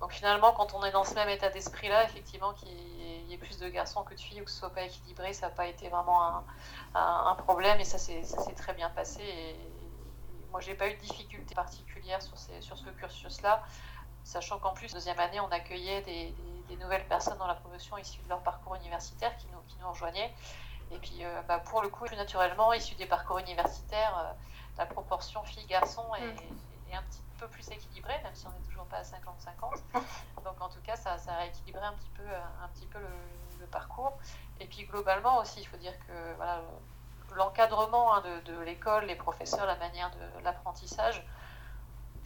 Donc 0.00 0.12
finalement, 0.12 0.52
quand 0.52 0.74
on 0.74 0.84
est 0.84 0.90
dans 0.90 1.04
ce 1.04 1.14
même 1.14 1.28
état 1.28 1.48
d'esprit-là, 1.48 2.04
effectivement, 2.04 2.52
qu'il 2.52 2.68
y 2.68 3.32
ait 3.32 3.38
plus 3.38 3.58
de 3.58 3.68
garçons 3.68 4.02
que 4.04 4.14
de 4.14 4.20
filles 4.20 4.42
ou 4.42 4.44
que 4.44 4.50
ce 4.50 4.58
soit 4.58 4.70
pas 4.70 4.82
équilibré, 4.82 5.32
ça 5.32 5.46
n'a 5.46 5.52
pas 5.54 5.66
été 5.66 5.88
vraiment 5.88 6.44
un, 6.94 7.34
problème 7.36 7.80
et 7.80 7.84
ça 7.84 7.98
s'est 7.98 8.22
très 8.56 8.74
bien 8.74 8.90
passé. 8.90 9.22
Et, 9.22 9.56
moi, 10.50 10.60
j'ai 10.60 10.74
pas 10.74 10.88
eu 10.88 10.94
de 10.94 11.00
difficultés 11.00 11.54
particulières 11.54 12.22
sur, 12.22 12.38
ces, 12.38 12.60
sur 12.62 12.78
ce 12.78 12.88
cursus-là, 12.88 13.62
sachant 14.24 14.58
qu'en 14.58 14.72
plus, 14.72 14.92
deuxième 14.92 15.18
année, 15.18 15.40
on 15.40 15.48
accueillait 15.48 16.02
des, 16.02 16.34
nouvelles 16.76 17.06
personnes 17.08 17.38
dans 17.38 17.46
la 17.46 17.54
promotion 17.54 17.96
issues 17.96 18.22
de 18.22 18.28
leur 18.28 18.42
parcours 18.42 18.74
universitaire 18.74 19.34
qui 19.38 19.46
nous, 19.52 19.60
qui 19.66 19.76
nous 19.80 19.88
rejoignaient. 19.88 20.32
Et 20.92 20.98
puis, 20.98 21.22
bah, 21.48 21.58
pour 21.58 21.82
le 21.82 21.88
coup, 21.88 22.04
plus 22.04 22.16
naturellement, 22.16 22.72
issus 22.72 22.94
des 22.96 23.06
parcours 23.06 23.38
universitaires, 23.38 24.34
la 24.78 24.86
proportion 24.86 25.42
filles-garçons 25.42 26.14
est, 26.16 26.26
mm. 26.26 26.58
Est, 26.90 26.94
un 26.94 27.02
petit 27.02 27.22
peu 27.38 27.48
plus 27.48 27.68
équilibrée, 27.70 28.18
même 28.22 28.34
si 28.34 28.46
on 28.46 28.50
n'est 28.50 28.66
toujours 28.66 28.86
pas 28.86 28.98
à 28.98 29.02
50-50. 29.02 29.82
Donc, 30.44 30.60
en 30.60 30.68
tout 30.68 30.80
cas, 30.82 30.96
ça, 30.96 31.18
ça 31.18 31.32
a 31.32 31.38
rééquilibré 31.38 31.84
un 31.84 31.92
petit 31.92 32.10
peu, 32.10 32.24
un 32.62 32.68
petit 32.68 32.86
peu 32.86 32.98
le, 32.98 33.66
parcours. 33.70 34.16
Et 34.60 34.66
puis, 34.66 34.84
globalement 34.84 35.38
aussi, 35.38 35.60
il 35.60 35.66
faut 35.66 35.76
dire 35.76 35.98
que 36.06 36.34
voilà, 36.36 36.62
l'encadrement 37.34 38.14
hein, 38.14 38.22
de, 38.44 38.58
l'école, 38.60 39.06
les 39.06 39.16
professeurs, 39.16 39.66
la 39.66 39.76
manière 39.76 40.10
de 40.12 40.44
l'apprentissage 40.44 41.26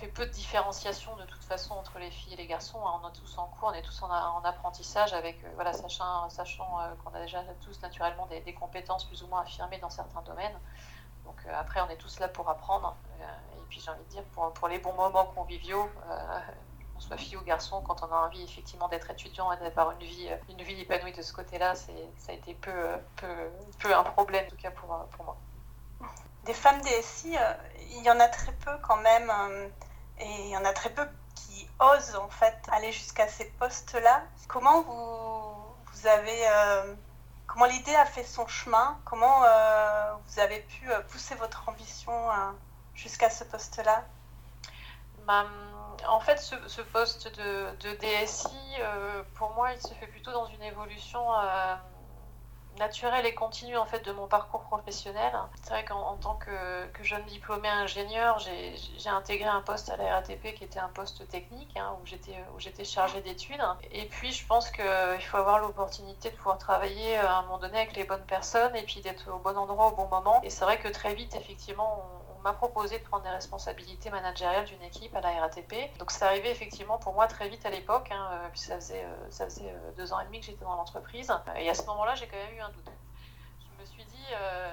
fait 0.00 0.08
peu 0.08 0.24
de 0.24 0.30
différenciation 0.30 1.14
de 1.16 1.24
toute 1.24 1.44
façon 1.44 1.74
entre 1.74 1.98
les 1.98 2.10
filles 2.10 2.32
et 2.32 2.36
les 2.36 2.46
garçons. 2.46 2.80
Hein. 2.86 3.00
On 3.02 3.08
est 3.08 3.12
tous 3.12 3.36
en 3.36 3.46
cours, 3.48 3.68
on 3.68 3.72
est 3.74 3.82
tous 3.82 4.02
en, 4.02 4.42
apprentissage 4.44 5.12
avec, 5.12 5.44
euh, 5.44 5.50
voilà, 5.56 5.74
sachant, 5.74 6.30
sachant 6.30 6.80
euh, 6.80 6.94
qu'on 7.04 7.14
a 7.14 7.20
déjà 7.20 7.42
tous 7.60 7.80
naturellement 7.82 8.26
des, 8.26 8.54
compétences 8.54 9.04
plus 9.04 9.22
ou 9.22 9.26
moins 9.26 9.42
affirmées 9.42 9.78
dans 9.78 9.90
certains 9.90 10.22
domaines. 10.22 10.58
Donc 11.24 11.36
euh, 11.44 11.52
après, 11.54 11.82
on 11.82 11.88
est 11.90 11.98
tous 11.98 12.18
là 12.18 12.28
pour 12.28 12.48
apprendre. 12.48 12.96
Puis 13.70 13.80
j'ai 13.80 13.90
envie 13.90 14.04
de 14.04 14.10
dire, 14.10 14.24
pour, 14.32 14.52
pour 14.52 14.68
les 14.68 14.78
bons 14.78 14.92
moments 14.92 15.26
conviviaux, 15.26 15.88
soit 17.00 17.16
fille 17.16 17.36
ou 17.36 17.42
garçon, 17.42 17.82
quand 17.82 18.02
on 18.02 18.12
a 18.12 18.26
envie 18.26 18.42
effectivement 18.42 18.88
d'être 18.88 19.10
étudiant 19.10 19.50
et 19.52 19.56
d'avoir 19.56 19.92
une 19.92 20.06
vie, 20.06 20.28
une 20.48 20.62
vie 20.62 20.80
épanouie 20.82 21.12
de 21.12 21.22
ce 21.22 21.32
côté-là, 21.32 21.74
ça 21.74 21.92
a 22.28 22.32
été 22.32 22.54
peu, 22.54 22.72
peu, 23.16 23.50
peu, 23.78 23.94
un 23.94 24.02
problème, 24.02 24.46
en 24.46 24.50
tout 24.50 24.56
cas 24.56 24.70
pour, 24.70 25.06
pour 25.10 25.24
moi. 25.24 25.36
Des 26.44 26.54
femmes 26.54 26.80
DSI, 26.82 27.36
euh, 27.36 27.52
il 27.90 28.02
y 28.02 28.10
en 28.10 28.18
a 28.18 28.28
très 28.28 28.52
peu 28.52 28.76
quand 28.82 28.96
même, 28.96 29.30
euh, 29.30 29.68
et 30.18 30.42
il 30.44 30.48
y 30.48 30.56
en 30.56 30.64
a 30.64 30.72
très 30.72 30.90
peu 30.90 31.06
qui 31.34 31.68
osent 31.78 32.16
en 32.16 32.28
fait 32.28 32.56
aller 32.72 32.92
jusqu'à 32.92 33.28
ces 33.28 33.46
postes-là. 33.52 34.22
Comment 34.48 34.82
vous, 34.82 35.54
vous 35.92 36.06
avez... 36.06 36.48
Euh, 36.48 36.94
comment 37.46 37.66
l'idée 37.66 37.94
a 37.94 38.06
fait 38.06 38.24
son 38.24 38.46
chemin? 38.46 38.98
Comment 39.04 39.40
vous 40.26 40.38
avez 40.38 40.60
pu 40.60 40.88
pousser 41.08 41.34
votre 41.34 41.68
ambition 41.68 42.12
jusqu'à 42.94 43.30
ce 43.30 43.44
poste-là 43.44 44.04
bah, 45.26 45.47
en 46.09 46.20
fait, 46.20 46.38
ce, 46.38 46.80
poste 46.80 47.28
de, 47.38 47.94
DSI, 47.97 48.49
euh, 48.80 49.23
pour 49.35 49.50
moi, 49.50 49.73
il 49.73 49.80
se 49.80 49.92
fait 49.94 50.06
plutôt 50.06 50.32
dans 50.32 50.47
une 50.47 50.62
évolution 50.62 51.32
euh, 51.35 51.75
naturelle 52.78 53.26
et 53.26 53.35
continue 53.35 53.76
en 53.76 53.85
fait 53.85 54.04
de 54.04 54.12
mon 54.12 54.26
parcours 54.26 54.62
professionnel. 54.62 55.32
C'est 55.62 55.70
vrai 55.70 55.85
qu'en 55.85 56.16
tant 56.16 56.37
que, 56.37 56.88
jeune 57.02 57.25
diplômé 57.26 57.68
ingénieur, 57.68 58.38
j'ai 58.38 59.09
intégré 59.09 59.49
un 59.49 59.61
poste 59.61 59.90
à 59.90 59.97
la 59.97 60.14
RATP 60.14 60.54
qui 60.54 60.64
était 60.64 60.78
un 60.78 60.88
poste 60.88 61.28
technique 61.28 61.76
hein, 61.76 61.97
où 62.02 62.06
j'étais 62.59 62.85
chargée 62.85 63.20
d'études. 63.20 63.62
Et 63.92 64.06
puis, 64.06 64.32
je 64.32 64.47
pense 64.47 64.70
qu'il 64.70 64.85
faut 65.30 65.37
avoir 65.37 65.59
l'opportunité 65.59 66.30
de 66.30 66.37
pouvoir 66.37 66.59
travailler 66.59 67.16
à 67.16 67.38
un 67.38 67.42
moment 67.42 67.59
donné 67.59 67.78
avec 67.78 67.94
les 67.94 68.04
bonnes 68.04 68.25
personnes 68.26 68.75
et 68.75 68.82
puis 68.82 69.00
d'être 69.00 69.30
au 69.30 69.38
bon 69.38 69.56
endroit 69.56 69.88
au 69.88 69.97
bon 69.97 70.09
moment. 70.09 70.40
Et 70.42 70.50
c'est 70.50 70.64
vrai 70.64 70.78
que 70.78 70.88
très 70.88 71.14
vite, 71.14 71.35
effectivement, 71.35 72.04
on, 72.04 72.19
m'a 72.42 72.52
proposé 72.52 72.99
de 72.99 73.04
prendre 73.04 73.25
des 73.25 73.30
responsabilités 73.30 74.11
managériales 74.11 74.64
d'une 74.64 74.82
équipe 74.82 75.14
à 75.14 75.20
la 75.20 75.40
RATP. 75.40 75.97
Donc 75.99 76.11
c'est 76.11 76.25
arrivé 76.25 76.50
effectivement 76.50 76.99
pour 76.99 77.14
moi 77.14 77.26
très 77.26 77.49
vite 77.49 77.64
à 77.66 77.70
l'époque, 77.70 78.09
hein, 78.11 78.30
euh, 78.32 78.49
puis 78.50 78.61
ça 78.61 78.76
faisait, 78.76 79.04
euh, 79.04 79.30
ça 79.30 79.44
faisait 79.44 79.70
euh, 79.70 79.92
deux 79.97 80.12
ans 80.12 80.20
et 80.20 80.25
demi 80.26 80.40
que 80.40 80.47
j'étais 80.47 80.64
dans 80.64 80.76
l'entreprise. 80.76 81.32
Et 81.56 81.68
à 81.68 81.75
ce 81.75 81.85
moment-là, 81.87 82.14
j'ai 82.14 82.26
quand 82.26 82.37
même 82.37 82.54
eu 82.54 82.61
un 82.61 82.70
doute. 82.70 82.90
Je 83.61 83.80
me 83.80 83.87
suis 83.87 84.04
dit, 84.04 84.26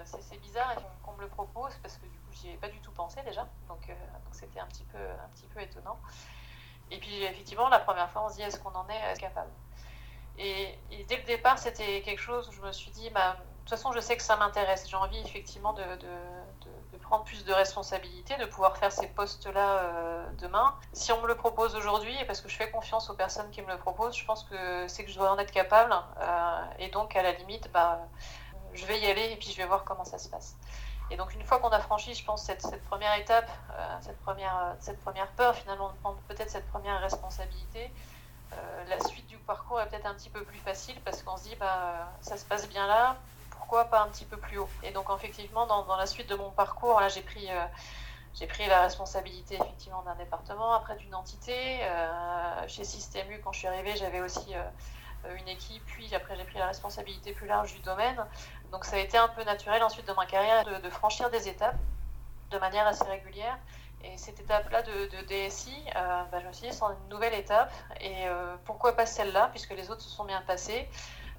c'est 0.05 0.39
bizarre 0.41 0.75
qu'on 1.03 1.13
me 1.13 1.21
le 1.21 1.29
propose 1.29 1.73
parce 1.81 1.95
que 1.97 2.05
du 2.05 2.17
coup, 2.19 2.31
j'y 2.33 2.49
avais 2.49 2.57
pas 2.57 2.69
du 2.69 2.79
tout 2.81 2.91
pensé 2.91 3.21
déjà. 3.23 3.47
Donc 3.67 3.89
c'était 4.31 4.59
un, 4.59 4.65
petit 4.65 4.83
peu, 4.83 4.97
un 4.97 5.29
petit 5.29 5.47
peu 5.47 5.61
étonnant. 5.61 5.97
Et 6.91 6.99
puis 6.99 7.23
effectivement, 7.23 7.69
la 7.69 7.79
première 7.79 8.09
fois, 8.11 8.25
on 8.25 8.29
se 8.29 8.35
dit, 8.35 8.41
est-ce 8.41 8.59
qu'on 8.59 8.73
en 8.75 8.87
est 8.89 9.19
capable? 9.19 9.49
Et, 10.37 10.77
dès 11.07 11.17
le 11.17 11.23
départ, 11.23 11.57
c'était 11.57 12.01
quelque 12.01 12.21
chose 12.21 12.49
où 12.49 12.51
je 12.51 12.61
me 12.61 12.71
suis 12.71 12.91
dit, 12.91 13.09
bah, 13.09 13.37
de 13.37 13.59
toute 13.61 13.69
façon, 13.69 13.91
je 13.93 13.99
sais 14.01 14.17
que 14.17 14.23
ça 14.23 14.35
m'intéresse. 14.35 14.87
J'ai 14.89 14.97
envie 14.97 15.19
effectivement 15.19 15.73
de 15.73 15.83
prendre 17.07 17.23
plus 17.23 17.45
de 17.45 17.53
responsabilités, 17.53 18.35
de 18.37 18.45
pouvoir 18.45 18.77
faire 18.77 18.91
ces 18.91 19.07
postes-là 19.07 19.79
euh, 19.79 20.25
demain. 20.39 20.75
Si 20.93 21.11
on 21.11 21.21
me 21.21 21.27
le 21.27 21.35
propose 21.35 21.75
aujourd'hui, 21.75 22.15
parce 22.25 22.41
que 22.41 22.49
je 22.49 22.55
fais 22.55 22.69
confiance 22.69 23.09
aux 23.09 23.13
personnes 23.13 23.49
qui 23.49 23.61
me 23.61 23.71
le 23.71 23.77
proposent, 23.77 24.15
je 24.15 24.25
pense 24.25 24.43
que 24.43 24.87
c'est 24.87 25.03
que 25.05 25.11
je 25.11 25.17
dois 25.17 25.31
en 25.31 25.37
être 25.37 25.51
capable. 25.51 25.93
Euh, 25.93 26.61
et 26.79 26.89
donc, 26.89 27.15
à 27.15 27.23
la 27.23 27.31
limite, 27.31 27.71
bah, 27.71 27.99
je 28.73 28.85
vais 28.85 28.99
y 28.99 29.05
aller 29.07 29.31
et 29.31 29.35
puis 29.37 29.51
je 29.51 29.57
vais 29.57 29.65
voir 29.65 29.83
comment 29.83 30.03
ça 30.03 30.17
se 30.17 30.29
passe. 30.29 30.55
Et 31.09 31.15
donc, 31.15 31.33
une 31.33 31.43
fois 31.43 31.59
qu'on 31.59 31.69
a 31.69 31.79
franchi, 31.79 32.13
je 32.13 32.25
pense, 32.25 32.43
cette, 32.43 32.61
cette 32.61 32.83
première 32.85 33.15
étape, 33.15 33.49
euh, 33.71 33.97
cette, 34.01 34.19
première, 34.21 34.75
cette 34.79 34.99
première 35.01 35.27
peur, 35.31 35.55
finalement, 35.55 35.89
de 35.89 35.95
prendre 35.95 36.17
peut-être 36.27 36.49
cette 36.49 36.67
première 36.69 36.99
responsabilité, 36.99 37.91
la 38.89 38.97
suite 39.05 39.27
du 39.27 39.37
parcours 39.37 39.81
est 39.81 39.87
peut-être 39.87 40.05
un 40.05 40.13
petit 40.13 40.29
peu 40.29 40.41
plus 40.41 40.57
facile 40.59 40.95
parce 41.03 41.21
qu'on 41.21 41.35
se 41.35 41.43
dit, 41.43 41.55
bah, 41.59 42.09
ça 42.21 42.37
se 42.37 42.45
passe 42.45 42.67
bien 42.69 42.87
là, 42.87 43.17
pourquoi 43.57 43.85
pas 43.85 44.01
un 44.01 44.07
petit 44.07 44.25
peu 44.25 44.37
plus 44.37 44.57
haut 44.57 44.69
Et 44.83 44.91
donc 44.91 45.07
effectivement, 45.15 45.65
dans, 45.65 45.95
la 45.95 46.05
suite 46.05 46.29
de 46.29 46.35
mon 46.35 46.51
parcours, 46.51 46.99
là 46.99 47.09
j'ai 47.09 47.21
pris, 47.21 47.47
euh, 47.49 48.47
pris 48.47 48.67
la 48.67 48.81
responsabilité 48.81 49.55
effectivement 49.55 50.01
d'un 50.03 50.15
département, 50.15 50.73
après 50.73 50.95
d'une 50.95 51.15
entité. 51.15 51.79
Euh, 51.81 52.67
chez 52.67 52.83
Système 52.83 53.27
quand 53.43 53.51
je 53.51 53.59
suis 53.59 53.67
arrivée, 53.67 53.95
j'avais 53.95 54.21
aussi 54.21 54.55
euh, 54.55 55.35
une 55.37 55.47
équipe, 55.47 55.83
puis 55.85 56.13
après 56.15 56.35
j'ai 56.35 56.43
pris 56.43 56.59
la 56.59 56.67
responsabilité 56.67 57.33
plus 57.33 57.47
large 57.47 57.73
du 57.73 57.81
domaine. 57.81 58.25
Donc 58.71 58.85
ça 58.85 58.95
a 58.95 58.99
été 58.99 59.17
un 59.17 59.27
peu 59.27 59.43
naturel 59.43 59.83
ensuite 59.83 60.07
de 60.07 60.13
ma 60.13 60.25
carrière 60.25 60.63
de, 60.65 60.89
franchir 60.89 61.29
des 61.29 61.47
étapes 61.47 61.77
de 62.51 62.57
manière 62.59 62.87
assez 62.87 63.05
régulière. 63.05 63.57
Et 64.03 64.15
cette 64.17 64.39
étape-là 64.39 64.83
de, 64.83 65.25
DSI, 65.25 65.75
bah, 65.95 66.39
je 66.39 66.47
me 66.47 66.53
suis 66.53 66.69
dit, 66.69 66.73
c'est 66.73 66.85
une 66.85 67.09
nouvelle 67.09 67.33
étape. 67.33 67.73
Et 67.99 68.27
pourquoi 68.65 68.95
pas 68.95 69.07
celle-là, 69.07 69.49
puisque 69.51 69.71
les 69.71 69.89
autres 69.89 70.01
se 70.01 70.09
sont 70.09 70.23
bien 70.23 70.41
passées 70.41 70.87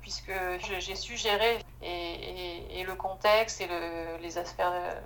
puisque 0.09 0.33
j'ai 0.81 0.97
su 0.97 1.19
gérer 1.19 1.59
et, 1.83 2.83
le 2.83 2.95
contexte 2.95 3.61
et 3.61 3.69
les, 4.23 4.39
aspects, 4.39 4.63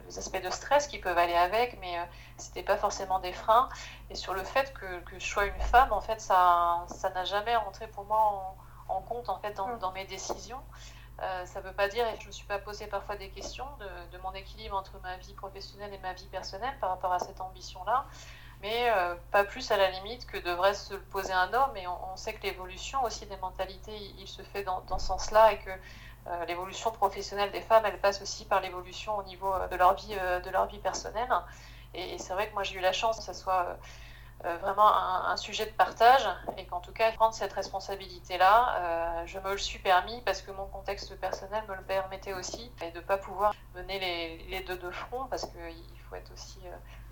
les, 0.06 0.16
aspects, 0.16 0.40
de 0.40 0.50
stress 0.50 0.87
qui 0.87 0.99
peuvent 0.99 1.18
aller 1.18 1.35
avec, 1.35 1.76
mais 1.80 1.99
euh, 1.99 2.04
ce 2.38 2.47
n'était 2.47 2.62
pas 2.62 2.76
forcément 2.76 3.18
des 3.18 3.32
freins. 3.32 3.68
Et 4.11 4.14
sur 4.14 4.32
le 4.32 4.44
fait 4.44 4.73
que, 4.73 5.18
je 5.18 5.26
sois 5.26 5.47
une 5.47 5.61
femme, 5.61 5.92
en 5.92 6.00
fait, 6.00 6.21
ça 6.21 6.87
n'a 7.14 7.25
jamais 7.25 7.56
rentré 7.56 7.88
pour 7.88 8.04
moi 8.04 8.54
en, 8.88 9.00
compte 9.00 9.28
en 9.28 9.40
fait, 9.40 9.54
dans, 9.54 9.66
mm. 9.66 9.94
mes 9.94 10.04
décisions. 10.04 10.62
Euh, 11.21 11.47
ça 11.47 11.61
ne 11.61 11.64
veut 11.64 11.75
pas 11.75 11.88
dire, 11.88 12.06
et 12.06 12.14
je 12.18 12.23
ne 12.23 12.26
me 12.28 12.32
suis 12.32 12.47
pas 12.47 12.61
posé 12.61 12.87
parfois 12.87 13.16
des 13.16 13.30
questions 13.30 13.66
de, 14.12 14.18
mon 14.18 14.32
équilibre 14.35 14.76
entre 14.76 15.00
ma 15.02 15.16
vie 15.16 15.35
professionnelle 15.35 15.92
et 15.92 15.99
ma 15.99 16.12
vie 16.12 16.28
personnelle 16.28 16.76
par 16.80 16.90
rapport 16.90 17.12
à 17.12 17.18
cette 17.18 17.40
ambition-là 17.40 18.06
mais 18.62 18.90
euh, 18.90 19.16
pas 19.33 19.45
plus 19.45 19.71
à 19.73 19.76
la 19.76 19.90
limite 19.90 20.25
que 20.26 20.38
devrait 20.38 20.75
se 20.75 20.95
poser 20.95 21.33
un 21.33 21.52
homme. 21.52 21.76
Et 21.76 21.87
on, 21.87 22.16
sait 22.16 22.33
que 22.33 22.42
l'évolution 22.45 23.02
aussi 23.04 23.26
des 23.26 23.37
mentalités, 23.38 23.97
il, 24.19 24.28
se 24.28 24.42
fait 24.42 24.62
dans, 24.62 24.83
ce 24.99 25.04
sens-là 25.04 25.52
et 25.52 25.59
que 25.59 25.71
euh, 26.28 26.45
l'évolution 26.47 26.92
professionnelle 26.92 27.50
des 27.50 27.61
femmes, 27.61 27.83
elle 27.85 27.99
passe 27.99 28.23
aussi 28.23 28.45
par 28.45 28.61
l'évolution 28.61 29.16
au 29.19 29.25
niveau 29.25 29.52
euh, 29.52 29.66
de 29.66 29.76
leur 29.76 29.95
vie, 29.95 30.14
de 30.45 30.50
leur 30.50 30.66
vie 30.66 30.78
personnelle. 30.78 31.28
Et, 31.95 32.19
c'est 32.19 32.33
vrai 32.33 32.49
que 32.49 32.54
moi 32.54 32.62
j'ai 32.62 32.76
eu 32.76 32.81
la 32.81 32.92
chance 32.92 33.19
que 33.19 33.25
ce 33.25 33.35
soit 33.35 33.76
vraiment 34.61 34.92
un, 34.92 35.37
sujet 35.37 35.66
de 35.66 35.71
partage 35.71 36.28
et 36.57 36.66
qu'en 36.66 36.81
tout 36.81 36.90
cas 36.90 37.12
prendre 37.12 37.33
cette 37.33 37.52
responsabilité-là, 37.52 39.23
je 39.25 39.38
me 39.38 39.52
le 39.52 39.59
suis 39.59 39.78
permis 39.78 40.21
parce 40.23 40.42
que 40.42 40.50
mon 40.50 40.66
contexte 40.66 41.14
personnel 41.21 41.62
me 41.69 41.76
le 41.76 41.83
permettait 41.83 42.33
aussi 42.33 42.73
et 42.83 42.90
de 42.90 42.97
ne 42.97 43.04
pas 43.04 43.19
pouvoir 43.19 43.54
mener 43.76 44.00
les, 44.00 44.38
les, 44.49 44.61
deux 44.64 44.76
de 44.78 44.90
front 44.90 45.26
parce 45.26 45.42
qu'il 45.42 46.00
faut 46.09 46.16
être 46.16 46.33
aussi 46.33 46.59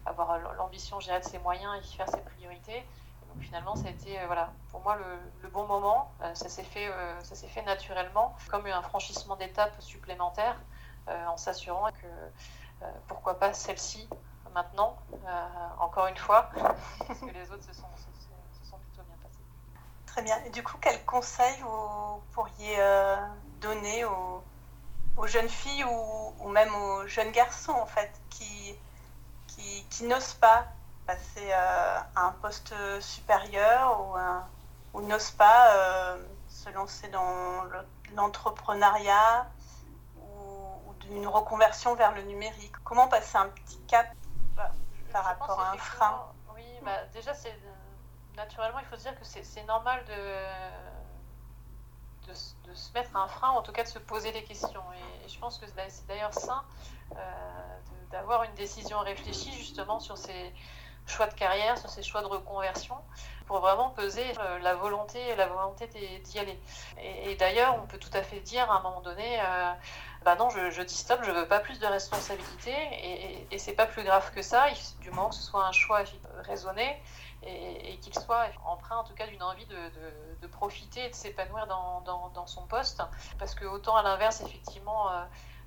avoir 0.06 0.38
l'ambition 0.56 0.98
de 0.98 1.04
ses 1.22 1.38
moyens 1.38 1.74
et 1.78 1.96
faire 1.96 2.08
ses 2.08 2.20
priorités. 2.20 2.86
donc 3.28 3.42
finalement, 3.42 3.76
ça 3.76 3.88
a 3.88 3.90
été 3.90 4.18
euh, 4.18 4.26
voilà, 4.26 4.50
pour 4.70 4.80
moi 4.80 4.96
le, 4.96 5.48
bon 5.48 5.66
moment. 5.66 6.12
Euh, 6.22 6.34
ça 6.34 6.48
s'est 6.48 6.64
fait, 6.64 6.88
euh, 6.88 7.20
ça 7.22 7.34
s'est 7.34 7.48
fait 7.48 7.62
naturellement, 7.62 8.34
comme 8.48 8.66
un 8.66 8.82
franchissement 8.82 9.36
d'étape 9.36 9.80
supplémentaire, 9.80 10.56
en 11.26 11.36
s'assurant 11.36 11.90
que 11.90 12.86
pourquoi 13.08 13.36
pas 13.36 13.52
celle-ci 13.52 14.08
maintenant, 14.54 14.96
encore 15.80 16.06
une 16.06 16.16
fois, 16.16 16.50
parce 17.06 17.18
que 17.18 17.30
les 17.32 17.50
autres 17.50 17.64
se 17.64 17.72
sont, 17.72 17.88
plutôt 18.78 19.02
bien 19.02 19.16
passés. 19.20 19.40
Très 20.06 20.22
bien. 20.22 20.38
Et 20.44 20.50
du 20.50 20.62
coup, 20.62 20.76
quel 20.80 21.04
conseil 21.04 21.52
vous 21.62 22.22
pourriez 22.30 22.78
donner 23.60 24.04
aux, 24.04 24.44
aux, 25.16 25.26
jeunes 25.26 25.48
filles 25.48 25.82
ou, 25.82 26.34
ou, 26.38 26.48
même 26.48 26.72
aux 26.72 27.08
jeunes 27.08 27.32
garçons 27.32 27.72
en 27.72 27.86
fait 27.86 28.12
qui 28.28 28.76
qui, 29.90 30.04
n'osent 30.04 30.34
pas 30.34 30.66
passer 31.06 31.50
euh, 31.52 31.98
à 32.16 32.26
un 32.26 32.32
poste 32.32 32.74
supérieur 33.00 34.00
ou, 34.00 34.98
ou 34.98 35.02
n'osent 35.02 35.32
pas 35.32 35.74
euh, 35.74 36.22
se 36.48 36.70
lancer 36.70 37.08
dans 37.08 37.64
l'entrepreneuriat 38.14 39.46
ou, 40.18 40.94
d'une 41.00 41.26
reconversion 41.26 41.94
vers 41.94 42.12
le 42.12 42.22
numérique. 42.22 42.72
Comment 42.84 43.08
passer 43.08 43.36
un 43.36 43.48
petit 43.48 43.80
cap 43.88 44.06
bah, 44.54 44.70
par 45.12 45.24
rapport 45.24 45.60
à 45.60 45.72
un 45.72 45.76
frein? 45.76 46.26
Oui, 46.54 46.64
bah, 46.82 47.04
déjà, 47.12 47.34
c'est 47.34 47.54
naturellement, 48.36 48.78
il 48.78 48.86
faut 48.86 48.96
se 48.96 49.02
dire 49.02 49.18
que 49.18 49.24
c'est 49.24 49.64
normal 49.64 50.02
de, 50.06 50.14
de, 52.28 52.74
se 52.74 52.92
mettre 52.92 53.16
un 53.16 53.28
frein, 53.28 53.50
en 53.50 53.62
tout 53.62 53.72
cas 53.72 53.82
de 53.82 53.88
se 53.88 53.98
poser 53.98 54.32
des 54.32 54.44
questions. 54.44 54.84
Et, 55.24 55.28
je 55.28 55.38
pense 55.38 55.58
que 55.58 55.66
c'est 55.66 56.06
d'ailleurs 56.06 56.34
sain 56.34 56.64
euh, 57.12 57.78
d'avoir 58.30 58.48
une 58.48 58.54
décision 58.54 59.00
réfléchie 59.00 59.52
justement 59.52 59.98
sur 59.98 60.16
ces, 60.16 60.52
choix 61.06 61.26
de 61.26 61.34
carrière, 61.34 61.76
sur 61.76 61.90
ses 61.90 62.04
choix 62.04 62.20
de 62.20 62.26
reconversion, 62.26 62.94
pour 63.46 63.58
vraiment 63.58 63.90
peser 63.90 64.24
la 64.62 64.74
volonté, 64.76 65.34
la 65.34 65.48
volonté 65.48 65.88
d'y 65.88 66.38
aller. 66.38 66.56
Et, 67.02 67.34
d'ailleurs, 67.34 67.76
on 67.82 67.86
peut 67.88 67.98
tout 67.98 68.10
à 68.12 68.22
fait 68.22 68.38
dire 68.38 68.70
à 68.70 68.78
un 68.78 68.82
moment 68.82 69.00
donné, 69.00 69.40
bah 70.24 70.36
non, 70.36 70.48
je, 70.50 70.82
dis 70.82 70.94
stop, 70.94 71.20
je 71.24 71.32
veux 71.32 71.48
pas 71.48 71.58
plus 71.58 71.80
de 71.80 71.86
responsabilité, 71.86 72.72
et, 72.92 73.48
et, 73.50 73.58
c'est 73.58 73.72
pas 73.72 73.86
plus 73.86 74.04
grave 74.04 74.30
que 74.32 74.42
ça, 74.42 74.66
du 75.00 75.10
moment 75.10 75.30
que 75.30 75.34
ce 75.34 75.42
soit 75.42 75.66
un 75.66 75.72
choix 75.72 76.04
raisonné 76.44 77.02
et, 77.42 77.98
qu'il 78.00 78.14
soit 78.14 78.46
empreint 78.64 78.98
en 78.98 79.04
tout 79.04 79.14
cas 79.14 79.26
d'une 79.26 79.42
envie 79.42 79.66
de, 79.66 80.46
profiter 80.46 81.06
et 81.06 81.10
de 81.10 81.14
s'épanouir 81.14 81.66
dans, 81.66 82.02
dans, 82.02 82.46
son 82.46 82.66
poste. 82.66 83.02
Parce 83.38 83.54
que 83.56 83.64
autant 83.64 83.96
à 83.96 84.02
l'inverse, 84.02 84.42
effectivement, 84.42 85.10
euh, 85.10 85.24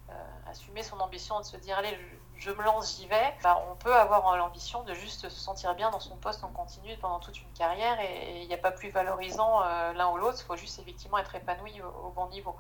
euh, 0.10 0.50
assumer 0.52 0.84
son 0.84 1.00
ambition 1.00 1.40
de 1.40 1.46
se 1.46 1.58
dire 1.58 1.78
allez, 1.78 1.90
je, 1.96 2.23
me 2.52 2.64
lance, 2.64 2.98
j'y 2.98 3.08
vais, 3.08 3.34
bah, 3.42 3.64
on 3.72 3.76
peut 3.76 3.94
avoir 3.94 4.36
l'ambition 4.38 4.84
de 4.84 4.94
juste 4.94 5.30
se 5.30 5.40
sentir 5.40 5.76
bien 5.76 5.92
dans 5.92 6.00
son 6.00 6.16
poste 6.18 6.44
en 6.44 6.50
continu 6.50 6.98
pendant 6.98 7.20
toute 7.20 7.40
une 7.42 7.52
carrière 7.54 8.00
et 8.00 8.42
il 8.42 8.48
n'y 8.48 8.54
a 8.54 8.58
pas 8.58 8.72
plus 8.72 8.90
valorisant 8.90 9.62
euh, 9.64 9.94
l'un 9.94 10.10
ou 10.10 10.18
l'autre, 10.18 10.40
il 10.42 10.46
faut 10.46 10.56
juste 10.56 10.80
effectivement 10.80 11.18
être 11.18 11.34
épanoui 11.36 11.82
au, 11.82 12.10
bon 12.10 12.28
niveau. 12.30 12.56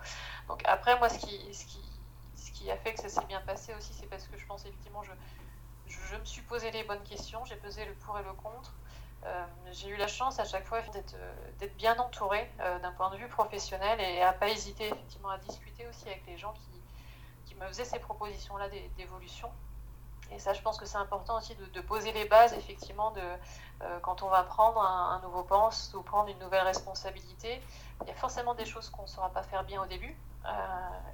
Donc 0.48 0.62
après, 0.65 0.98
moi, 1.00 1.10
ce 1.10 1.20
qui, 1.20 1.53
ce 1.53 1.65
qui, 1.65 1.82
ce 2.36 2.51
qui 2.51 2.72
a 2.72 2.77
fait 2.77 2.94
que 2.94 3.01
ça 3.01 3.10
s'est 3.10 3.25
bien 3.25 3.42
passé 3.42 3.74
aussi, 3.75 3.94
c'est 3.94 4.08
parce 4.08 4.27
que 4.27 4.38
je 4.38 4.46
pense 4.46 4.65
effectivement, 4.65 5.03
je, 5.03 5.12
je, 5.88 6.15
me 6.15 6.25
suis 6.25 6.44
posé 6.44 6.72
les 6.72 6.84
bonnes 6.84 7.03
questions, 7.03 7.44
j'ai 7.46 7.56
pesé 7.56 7.86
le 7.86 7.94
pour 7.94 8.18
et 8.18 8.24
le 8.24 8.34
contre. 8.34 8.74
Euh, 9.25 9.46
j'ai 9.72 9.88
eu 9.88 9.96
la 9.96 10.08
chance 10.08 10.39
à 10.39 10.46
chaque 10.46 10.65
fois 10.65 10.82
d'être 10.82 11.15
euh, 11.15 11.68
bien 11.77 11.98
entourée 11.98 12.50
d'un 12.82 12.92
point 12.92 13.10
de 13.10 13.15
vue 13.15 13.30
professionnel 13.30 14.00
et 14.01 14.22
à 14.22 14.34
pas 14.34 14.50
hésiter 14.50 14.88
effectivement 14.88 15.30
à 15.30 15.38
discuter 15.38 15.88
aussi 15.88 16.08
avec 16.08 16.24
les 16.27 16.38
gens 16.38 16.53
qui 16.53 16.73
me 17.63 17.67
faisaient 17.67 17.86
ces 17.86 18.00
propositions-là 18.00 18.70
d'évolution. 18.98 19.50
Et 20.32 20.39
ça, 20.39 20.53
je 20.53 20.62
pense 20.62 20.77
que 20.77 20.86
c'est 20.86 20.98
important 20.98 21.38
aussi 21.38 21.55
de, 21.55 21.82
poser 21.82 22.12
les 22.12 22.25
bases, 22.25 22.53
effectivement, 22.53 23.12
de, 23.12 23.22
quand 24.01 24.24
on 24.24 24.29
va 24.29 24.43
prendre 24.43 24.82
un, 24.82 25.20
nouveau 25.22 25.43
poste 25.43 25.93
ou 25.93 26.01
prendre 26.01 26.29
une 26.29 26.39
nouvelle 26.39 26.63
responsabilité. 26.63 27.62
Il 28.01 28.08
y 28.08 28.12
a 28.12 28.15
forcément 28.15 28.55
des 28.55 28.65
choses 28.65 28.89
qu'on 28.89 29.03
ne 29.03 29.08
saura 29.08 29.29
pas 29.29 29.43
faire 29.43 29.63
bien 29.63 29.82
au 29.84 29.86
début. 29.86 30.15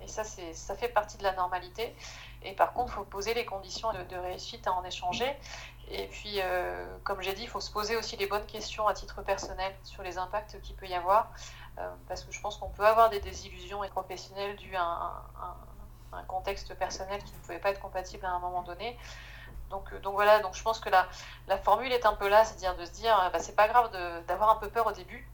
et 0.02 0.08
ça, 0.08 0.24
ça 0.24 0.76
fait 0.76 0.88
partie 0.88 1.18
de 1.18 1.24
la 1.24 1.34
normalité. 1.34 1.94
Et 2.44 2.54
par 2.54 2.72
contre, 2.72 2.94
il 2.94 2.96
faut 2.96 3.04
poser 3.04 3.34
les 3.34 3.46
conditions 3.46 3.92
de, 3.92 4.16
réussite 4.16 4.66
à 4.68 4.74
en 4.74 4.84
échanger. 4.86 5.36
Et 5.92 6.08
puis, 6.08 6.36
euh, 6.38 6.86
comme 7.04 7.22
j'ai 7.22 7.34
dit, 7.34 7.44
il 7.44 7.50
faut 7.50 7.60
se 7.60 7.72
poser 7.72 7.96
aussi 7.98 8.16
les 8.16 8.28
bonnes 8.28 8.46
questions 8.46 8.88
à 8.88 8.94
titre 8.94 9.24
personnel 9.24 9.76
sur 9.84 10.04
les 10.04 10.18
impacts 10.18 10.62
qu'il 10.62 10.76
peut 10.76 10.86
y 10.86 10.94
avoir, 10.94 11.32
euh, 11.80 11.90
parce 12.08 12.24
que 12.24 12.32
je 12.32 12.40
pense 12.40 12.58
qu'on 12.58 12.70
peut 12.70 12.86
avoir 12.86 13.10
des 13.10 13.20
désillusions 13.20 13.82
professionnelles 13.90 14.56
dues 14.58 14.76
à 14.76 14.84
un, 14.84 15.56
contexte 16.28 16.74
personnel 16.76 17.24
qui 17.24 17.34
ne 17.34 17.38
pouvait 17.40 17.60
pas 17.60 17.70
être 17.70 17.80
compatible 17.80 18.26
à 18.26 18.32
un 18.32 18.40
moment 18.40 18.64
donné. 18.64 18.98
Donc, 19.70 19.94
euh, 19.94 20.00
donc 20.00 20.14
voilà, 20.14 20.40
donc 20.40 20.56
je 20.56 20.64
pense 20.64 20.80
que 20.80 20.90
la, 20.90 21.08
la 21.48 21.58
formule 21.58 21.92
est 21.92 22.06
un 22.06 22.14
peu 22.14 22.28
là, 22.28 22.44
c'est-à-dire 22.44 22.76
de 22.76 22.86
se 22.86 22.92
dire, 22.92 23.16
bah, 23.32 23.40
c'est 23.40 23.56
pas 23.56 23.68
grave 23.68 23.92
d'avoir 24.28 24.50
un 24.50 24.56
peu 24.56 24.70
peur 24.70 24.88
au 24.88 24.92
début. 24.92 25.28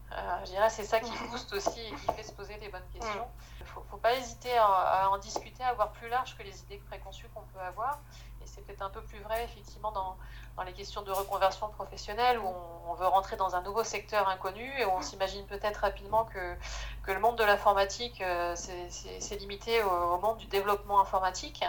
je 0.43 0.51
dirais 0.51 0.69
c'est 0.69 0.83
ça 0.83 0.99
qui 0.99 1.11
booste 1.29 1.53
aussi 1.53 1.79
et 1.79 1.95
qui 1.95 2.13
fait 2.13 2.23
se 2.23 2.33
poser 2.33 2.57
les 2.57 2.69
bonnes 2.69 2.87
questions. 2.93 3.27
Il 3.59 3.63
ne 3.63 3.67
faut, 3.67 3.97
pas 3.97 4.13
hésiter 4.13 4.55
à, 4.57 4.65
à, 4.65 5.09
en 5.09 5.17
discuter, 5.17 5.63
à 5.63 5.73
voir 5.73 5.91
plus 5.91 6.09
large 6.09 6.37
que 6.37 6.43
les 6.43 6.61
idées 6.63 6.81
préconçues 6.89 7.27
qu'on 7.33 7.41
peut 7.41 7.59
avoir. 7.59 7.99
Et 8.45 8.47
c'est 8.47 8.61
peut-être 8.61 8.83
un 8.83 8.91
peu 8.91 9.01
plus 9.01 9.19
vrai 9.21 9.43
effectivement 9.43 9.91
dans, 9.91 10.15
dans 10.55 10.61
les 10.61 10.73
questions 10.73 11.01
de 11.01 11.11
reconversion 11.11 11.67
professionnelle 11.69 12.37
où 12.37 12.47
on, 12.87 12.93
veut 12.93 13.07
rentrer 13.07 13.35
dans 13.35 13.57
un 13.57 13.61
nouveau 13.61 13.83
secteur 13.83 14.29
inconnu 14.29 14.71
et 14.79 14.85
où 14.85 14.89
on 14.89 15.01
s'imagine 15.01 15.45
peut-être 15.47 15.77
rapidement 15.81 16.23
que, 16.25 16.55
que 17.03 17.11
le 17.11 17.19
monde 17.19 17.37
de 17.37 17.43
l'informatique, 17.43 18.21
euh, 18.21 18.55
c'est 18.55 19.35
limité 19.35 19.83
au, 19.83 20.17
monde 20.19 20.37
du 20.37 20.45
développement 20.45 21.01
informatique, 21.01 21.61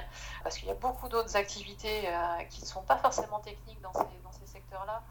parce 0.45 0.57
qu'il 0.57 0.69
y 0.69 0.71
a 0.71 0.75
beaucoup 0.75 1.09
d'autres 1.09 1.35
activités 1.35 2.03
euh, 2.07 2.45
qui 2.49 2.61
ne 2.61 2.67
sont 2.67 2.83
pas 2.83 2.97
forcément 2.97 3.41
techniques 3.41 3.81
dans 3.81 3.93
ces, 3.93 4.21
dans 4.23 4.31
ces 4.31 4.47
secteurs-là 4.47 5.03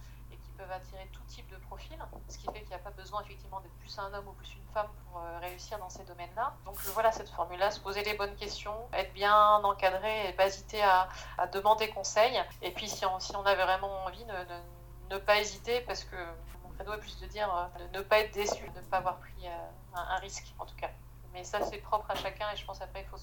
peuvent 0.56 0.72
attirer 0.72 1.08
tout 1.12 1.22
type 1.28 1.50
de 1.50 1.58
profil, 1.58 1.98
ce 2.28 2.38
qui 2.38 2.46
fait 2.46 2.60
qu'il 2.62 2.70
n'y 2.70 2.76
a 2.76 2.80
pas 2.80 2.92
besoin 2.92 3.22
effectivement 3.22 3.60
d'être 3.60 3.76
plus 3.76 3.98
un 4.00 4.14
homme 4.14 4.28
ou 4.28 4.34
plus 4.34 4.56
une 4.56 4.66
femme 4.74 4.88
pour 5.04 5.20
euh, 5.20 5.40
réussir 5.40 5.78
dans 5.80 5.90
ces 5.90 6.04
domaines-là. 6.04 6.56
Donc 6.66 6.80
voilà 6.94 7.12
cette 7.12 7.30
formule-là, 7.30 7.72
se 7.72 7.80
poser 7.80 8.04
les 8.04 8.16
bonnes 8.16 8.36
questions, 8.36 8.76
être 8.94 9.14
bien 9.14 9.64
encadré 9.64 10.30
et 10.30 10.34
pas 10.34 10.48
hésiter 10.48 10.82
à, 10.84 11.08
demander 11.54 11.90
conseil. 11.90 12.42
Et 12.62 12.72
puis 12.72 12.90
si 12.90 13.06
on, 13.06 13.20
si 13.20 13.36
avait 13.36 13.64
vraiment 13.64 14.06
envie, 14.06 14.26
ne, 14.26 15.14
ne, 15.14 15.18
pas 15.20 15.40
hésiter 15.40 15.82
parce 15.82 16.04
que 16.04 16.16
mon 16.64 16.70
credo 16.70 16.94
est 16.94 17.00
plus 17.00 17.20
de 17.20 17.28
dire 17.28 17.48
de 17.78 17.84
euh, 17.84 18.00
ne 18.00 18.02
pas 18.02 18.20
être 18.20 18.34
déçu, 18.34 18.68
de 18.70 18.80
ne 18.80 18.86
pas 18.86 18.98
avoir 18.98 19.18
pris 19.20 19.48
euh, 19.48 19.68
un, 19.94 20.18
risque 20.18 20.54
en 20.60 20.66
tout 20.66 20.76
cas. 20.76 20.90
Mais 21.34 21.44
ça, 21.44 21.62
c'est 21.64 21.78
propre 21.78 22.10
à 22.10 22.16
chacun 22.16 22.50
et 22.52 22.56
je 22.56 22.66
pense 22.66 22.82
après, 22.82 23.02
il 23.02 23.08
faut, 23.08 23.18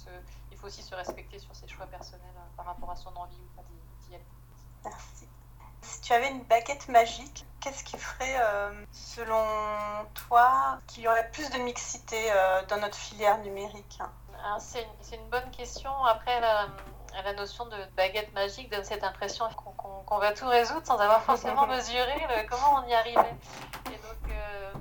il 0.51 0.57
faut 0.59 0.67
aussi 0.67 0.83
se 0.83 0.95
respecter 0.95 1.39
sur 1.39 1.55
ses 1.55 1.67
choix 1.67 1.87
personnels 1.87 2.35
par 2.57 2.67
rapport 2.67 2.91
à 2.91 2.97
son 2.97 3.15
envie 3.17 3.41
ou 3.41 3.57
pas 3.57 3.63
d'y 4.07 4.15
aller. 4.15 4.25
Merci. 4.85 5.29
Si 5.83 6.01
tu 6.01 6.13
avais 6.13 6.29
une 6.29 6.43
baguette 6.45 6.89
magique, 6.89 7.45
qu'est-ce 7.61 7.85
qui 7.85 7.99
ferait, 7.99 8.37
euh, 8.41 8.71
selon 8.93 9.45
toi, 10.29 10.79
qu'il 10.87 11.03
y 11.05 11.09
aurait 11.09 11.29
plus 11.31 11.51
de 11.51 11.59
mixité 11.59 12.31
euh, 12.31 12.63
dans 12.69 12.79
notre 12.79 12.97
filière 12.97 13.39
numérique? 13.39 13.99
C'est 14.59 14.87
une, 15.13 15.29
bonne 15.29 15.51
question. 15.53 15.93
Après, 16.05 16.41
la, 16.41 17.33
notion 17.35 17.67
de 17.67 17.77
baguette 17.97 18.33
magique 18.35 18.71
donne 18.71 18.85
cette 18.85 19.05
impression 19.05 19.45
qu'on 20.07 20.19
va 20.19 20.33
tout 20.33 20.49
résoudre 20.49 20.85
sans 20.85 20.99
avoir 20.99 21.23
forcément 21.23 21.67
mesuré 21.69 22.27
comment 22.51 22.83
on 22.83 22.89
y 22.89 22.95
arrivait. 22.95 23.35
Et 23.87 23.97
donc, 23.97 24.31
euh, 24.31 24.73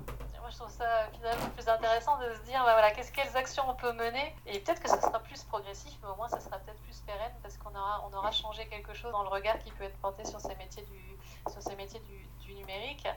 je 0.51 0.57
trouve 0.57 0.70
ça 0.81 1.07
finalement 1.13 1.49
plus 1.49 1.67
intéressant 1.67 2.17
de 2.17 2.33
se 2.33 2.41
dire 2.41 2.63
bah 2.65 2.73
voilà, 2.73 2.91
quelles 2.91 3.37
actions 3.37 3.63
on 3.67 3.75
peut 3.75 3.93
mener. 3.93 4.35
Et 4.47 4.59
peut-être 4.59 4.81
que 4.81 4.89
ça 4.89 4.99
sera 4.99 5.19
plus 5.19 5.43
progressif, 5.43 5.93
mais 6.01 6.09
au 6.09 6.15
moins 6.15 6.27
ça 6.27 6.39
sera 6.39 6.57
peut-être 6.57 6.81
plus 6.81 6.99
pérenne 7.01 7.33
parce 7.43 7.57
qu'on 7.57 7.69
aura, 7.69 8.03
on 8.09 8.17
aura 8.17 8.31
changé 8.31 8.65
quelque 8.67 8.93
chose 8.93 9.11
dans 9.11 9.23
le 9.23 9.29
regard 9.29 9.59
qui 9.59 9.71
peut 9.71 9.83
être 9.83 9.97
porté 9.97 10.25
sur 10.25 10.39
ces 10.39 10.55
métiers 10.55 10.83
du, 10.83 11.17
sur 11.51 11.61
ces 11.61 11.75
métiers 11.75 12.01
du, 12.01 12.27
numérique. 12.53 13.07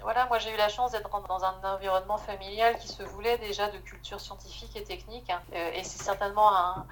Voilà, 0.00 0.26
moi 0.26 0.38
j'ai 0.38 0.54
eu 0.54 0.56
la 0.56 0.68
chance 0.68 0.92
d'être 0.92 1.10
dans 1.26 1.44
un 1.44 1.60
environnement 1.64 2.18
familial 2.18 2.78
qui 2.78 2.86
se 2.86 3.02
voulait 3.02 3.36
déjà 3.38 3.68
de 3.68 3.78
culture 3.78 4.20
scientifique 4.20 4.76
et 4.76 4.84
technique. 4.84 5.28
Euh, 5.52 5.72
et 5.72 5.82
c'est 5.82 6.02
certainement 6.02 6.56
un 6.56 6.86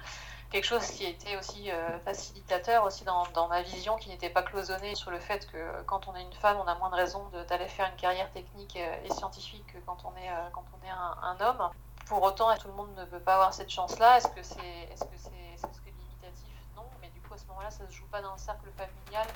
quelque 0.49 0.65
chose 0.65 0.85
qui 0.87 1.05
était 1.05 1.37
aussi 1.37 1.71
euh, 1.71 1.99
facilitateur 1.99 2.83
aussi 2.83 3.03
dans, 3.03 3.47
ma 3.47 3.61
vision, 3.61 3.97
qui 3.97 4.09
n'était 4.09 4.29
pas 4.29 4.41
cloisonnée 4.41 4.95
sur 4.95 5.11
le 5.11 5.19
fait 5.19 5.47
que 5.51 5.81
quand 5.83 6.07
on 6.07 6.15
est 6.15 6.23
une 6.23 6.33
femme, 6.33 6.57
on 6.57 6.67
a 6.67 6.75
moins 6.75 6.89
de 6.89 6.95
raisons 6.95 7.23
d'aller 7.47 7.67
faire 7.67 7.87
une 7.89 7.95
carrière 7.95 8.31
technique 8.31 8.77
euh, 8.77 9.05
et 9.05 9.11
scientifique 9.11 9.65
que 9.67 9.77
quand 9.85 9.97
on 10.05 10.15
est, 10.17 10.29
euh, 10.29 10.49
quand 10.53 10.65
on 10.73 10.85
est 10.85 10.89
un, 10.89 11.45
homme. 11.45 11.69
Pour 12.07 12.23
autant, 12.23 12.55
tout 12.57 12.67
le 12.67 12.73
monde 12.73 12.89
ne 12.95 13.05
peut 13.05 13.19
pas 13.19 13.35
avoir 13.35 13.53
cette 13.53 13.69
chance-là. 13.69 14.17
Est-ce 14.17 14.27
que 14.29 14.41
c'est 14.41 14.59
est 14.59 14.95
-ce 14.95 15.05
c'est 15.15 15.29
est 15.29 15.93
limitatif 16.01 16.55
Non, 16.75 16.85
mais 17.01 17.09
du 17.09 17.21
coup, 17.21 17.35
à 17.35 17.37
ce 17.37 17.45
moment-là, 17.47 17.69
ça 17.69 17.85
se 17.87 17.91
joue 17.91 18.07
pas 18.07 18.21
dans 18.21 18.31
le 18.31 18.39
cercle 18.39 18.69
familial, 18.75 19.27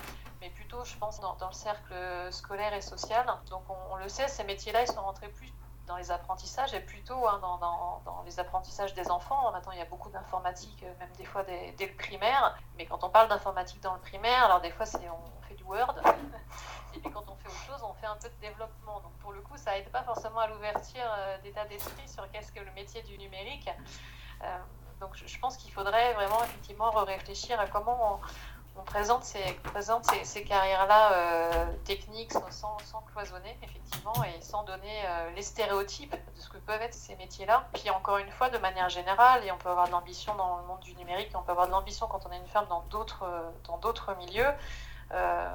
mais 0.42 0.50
plutôt, 0.50 0.84
je 0.84 0.96
pense, 0.98 1.20
dans, 1.20 1.36
dans 1.36 1.50
le 1.50 1.54
cercle 1.54 1.94
scolaire 2.32 2.74
et 2.74 2.82
social. 2.82 3.26
Donc, 3.52 3.64
on, 3.70 3.94
on 3.94 3.98
le 3.98 4.10
sait, 4.10 4.28
ces 4.28 4.44
métiers-là, 4.44 4.82
ils 4.82 4.88
sont 4.88 5.04
rentrés 5.04 5.30
plus 5.30 5.54
dans 5.88 5.98
les 5.98 6.12
apprentissages 6.12 6.74
et 6.74 6.80
plutôt 6.80 7.28
hein, 7.28 7.40
dans, 7.42 7.58
dans, 7.58 8.24
les 8.26 8.40
apprentissages 8.40 8.94
des 8.94 9.12
enfants. 9.12 9.52
Maintenant, 9.52 9.74
il 9.74 9.80
y 9.80 9.82
a 9.82 9.86
beaucoup 9.86 10.10
d'informatique, 10.10 10.84
euh, 10.84 10.94
même 11.00 11.12
des 11.18 11.26
fois 11.26 11.44
dès, 11.44 11.76
le 11.80 11.98
primaire. 11.98 12.58
Mais 12.78 12.86
quand 12.86 13.04
on 13.04 13.10
parle 13.10 13.28
d'informatique 13.28 13.82
dans 13.82 13.94
le 13.94 14.00
primaire, 14.00 14.46
alors 14.46 14.62
des 14.62 14.72
fois, 14.72 14.86
c'est, 14.86 15.10
on 15.10 15.42
fait 15.48 15.56
du 15.56 15.64
Word. 15.64 15.96
et 16.96 17.00
puis 17.00 17.12
quand 17.12 17.30
on 17.30 17.36
fait 17.36 17.50
autre 17.50 17.66
chose, 17.66 17.84
on 17.84 17.94
fait 17.96 18.06
un 18.06 18.16
peu 18.16 18.30
de 18.30 18.36
développement. 18.42 19.02
Donc 19.02 19.14
pour 19.20 19.34
le 19.34 19.42
coup, 19.42 19.58
ça 19.58 19.78
aide 19.78 19.90
pas 19.90 20.04
forcément 20.04 20.40
à 20.40 20.48
l'ouverture 20.48 21.12
euh, 21.18 21.38
d'état 21.42 21.66
d'esprit 21.66 22.08
sur 22.08 22.30
qu'est-ce 22.32 22.52
que 22.52 22.62
le 22.62 22.72
métier 22.72 23.02
du 23.04 23.18
numérique. 23.18 23.70
Euh, 24.44 24.58
donc 25.00 25.16
je, 25.16 25.40
pense 25.40 25.58
qu'il 25.58 25.72
faudrait 25.74 26.14
vraiment 26.14 26.42
effectivement 26.46 26.90
réfléchir 26.92 27.60
à 27.60 27.68
comment 27.68 28.16
on, 28.16 28.20
on 28.76 28.84
présente 28.84 29.24
ces, 29.24 29.54
présente 29.64 30.06
ces, 30.24 30.44
carrières-là 30.44 31.14
euh, 31.14 31.66
techniques 31.86 32.32
sans, 32.32 32.78
cloisonner, 33.12 33.58
effectivement, 33.62 34.14
et 34.24 34.42
sans 34.42 34.64
donner 34.64 35.02
euh, 35.06 35.30
les 35.36 35.42
stéréotypes 35.42 36.12
de 36.12 36.42
ce 36.42 36.50
que 36.50 36.58
peuvent 36.58 36.82
être 36.82 36.94
ces 36.94 37.16
métiers-là. 37.16 37.68
Puis 37.74 37.90
encore 37.90 38.18
une 38.18 38.32
fois, 38.32 38.50
de 38.50 38.58
manière 38.58 38.90
générale, 38.90 39.46
et 39.46 39.52
on 39.52 39.58
peut 39.58 39.70
avoir 39.70 39.88
de 39.88 39.92
l'ambition 39.92 40.36
dans 40.36 40.58
le 40.58 40.66
monde 40.66 40.80
du 40.80 40.96
numérique, 40.96 41.30
et 41.32 41.36
on 41.36 41.44
peut 41.44 41.52
avoir 41.52 41.68
de 41.68 41.72
l'ambition 41.72 42.08
quand 42.08 42.26
on 42.28 42.32
est 42.32 42.38
une 42.38 42.48
femme 42.48 42.68
dans 42.68 42.82
d'autres, 42.90 43.26
dans 43.66 43.78
d'autres 43.78 44.16
milieux. 44.18 44.52
Euh, 45.12 45.50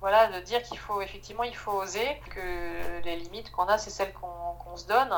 voilà, 0.00 0.28
de 0.28 0.40
dire 0.40 0.62
qu'il 0.62 0.78
faut 0.78 1.02
effectivement 1.02 1.42
il 1.42 1.54
faut 1.54 1.72
oser, 1.72 2.20
que 2.30 3.02
les 3.04 3.16
limites 3.16 3.50
qu'on 3.50 3.66
a, 3.66 3.76
c'est 3.76 3.90
celles 3.90 4.12
qu'on 4.14 4.76
se 4.76 4.86
donne, 4.86 5.12